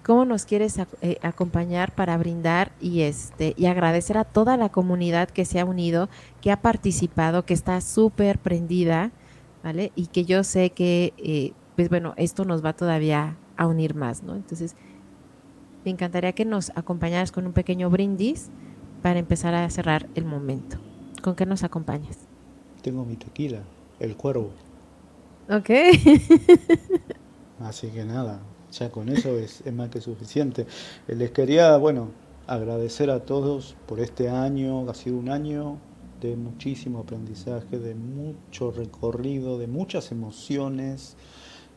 [0.04, 5.30] cómo nos quieres eh, acompañar para brindar y este y agradecer a toda la comunidad
[5.30, 6.10] que se ha unido,
[6.42, 9.12] que ha participado, que está súper prendida,
[9.64, 9.92] ¿vale?
[9.96, 14.24] Y que yo sé que, eh, pues bueno, esto nos va todavía a unir más,
[14.24, 14.36] ¿no?
[14.36, 14.76] Entonces,
[15.86, 18.50] me encantaría que nos acompañaras con un pequeño brindis
[19.02, 20.78] para empezar a cerrar el momento.
[21.22, 22.20] ¿Con qué nos acompañas?
[22.82, 23.62] Tengo mi tequila,
[24.00, 24.52] el cuervo.
[25.50, 25.70] Ok.
[27.64, 28.40] Así que nada,
[28.72, 30.66] ya con eso es, más que suficiente.
[31.08, 32.10] Eh, les quería, bueno,
[32.48, 35.78] agradecer a todos por este año, ha sido un año
[36.22, 41.16] de muchísimo aprendizaje, de mucho recorrido, de muchas emociones.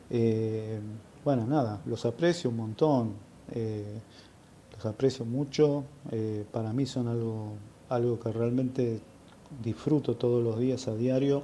[0.09, 0.79] Eh,
[1.23, 3.13] bueno, nada, los aprecio un montón,
[3.53, 3.99] eh,
[4.75, 5.83] los aprecio mucho,
[6.51, 7.53] para mí son algo,
[7.89, 9.01] algo que realmente
[9.63, 11.43] disfruto todos los días a diario.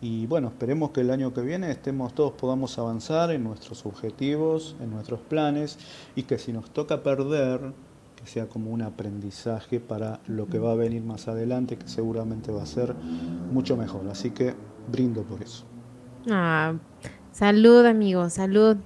[0.00, 4.76] Y bueno, esperemos que el año que viene estemos todos, podamos avanzar en nuestros objetivos,
[4.80, 5.78] en nuestros planes
[6.14, 7.72] y que si nos toca perder,
[8.14, 12.52] que sea como un aprendizaje para lo que va a venir más adelante, que seguramente
[12.52, 12.94] va a ser
[13.52, 14.08] mucho mejor.
[14.08, 14.54] Así que
[14.90, 15.64] brindo por eso.
[16.30, 16.74] Ah,
[17.32, 18.76] salud, amigo, salud.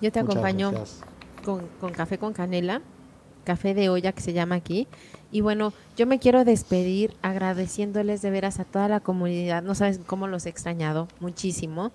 [0.00, 0.72] Yo te acompaño
[1.44, 2.80] con, con café con canela,
[3.44, 4.86] café de olla que se llama aquí.
[5.30, 9.62] Y bueno, yo me quiero despedir agradeciéndoles de veras a toda la comunidad.
[9.62, 11.92] No sabes cómo los he extrañado muchísimo.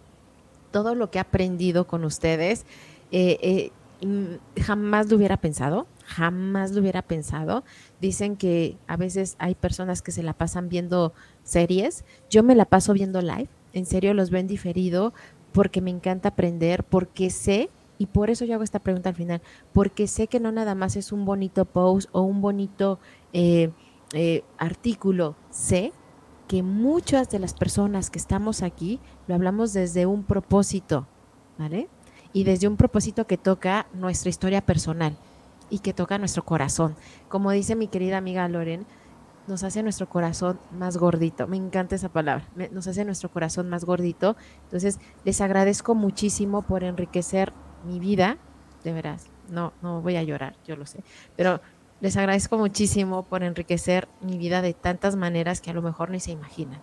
[0.71, 2.65] Todo lo que he aprendido con ustedes,
[3.11, 7.63] eh, eh, mm, jamás lo hubiera pensado, jamás lo hubiera pensado.
[7.99, 11.13] Dicen que a veces hay personas que se la pasan viendo
[11.43, 12.05] series.
[12.29, 13.49] Yo me la paso viendo live.
[13.73, 15.13] En serio, los ven diferido
[15.53, 17.69] porque me encanta aprender, porque sé
[18.03, 19.41] y por eso yo hago esta pregunta al final,
[19.71, 22.99] porque sé que no nada más es un bonito post o un bonito
[23.31, 23.71] eh,
[24.11, 25.93] eh, artículo, sé
[26.49, 31.07] que muchas de las personas que estamos aquí lo hablamos desde un propósito,
[31.57, 31.87] ¿vale?
[32.33, 35.15] Y desde un propósito que toca nuestra historia personal
[35.69, 36.97] y que toca nuestro corazón.
[37.29, 38.85] Como dice mi querida amiga Loren,
[39.47, 41.47] nos hace nuestro corazón más gordito.
[41.47, 42.45] Me encanta esa palabra.
[42.71, 44.35] Nos hace nuestro corazón más gordito.
[44.65, 47.53] Entonces, les agradezco muchísimo por enriquecer
[47.85, 48.37] mi vida.
[48.83, 51.03] De veras, no, no voy a llorar, yo lo sé.
[51.35, 51.61] Pero
[52.01, 56.19] les agradezco muchísimo por enriquecer mi vida de tantas maneras que a lo mejor ni
[56.19, 56.81] se imaginan.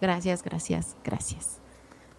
[0.00, 1.60] Gracias, gracias, gracias.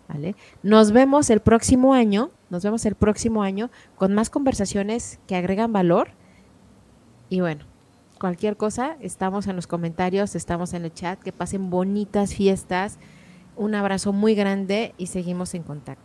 [0.07, 0.35] ¿Vale?
[0.61, 5.73] Nos vemos el próximo año, nos vemos el próximo año con más conversaciones que agregan
[5.73, 6.09] valor.
[7.29, 7.65] Y bueno,
[8.19, 12.99] cualquier cosa, estamos en los comentarios, estamos en el chat, que pasen bonitas fiestas.
[13.55, 16.04] Un abrazo muy grande y seguimos en contacto.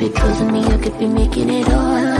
[0.00, 2.10] because of me, I could be making it all up.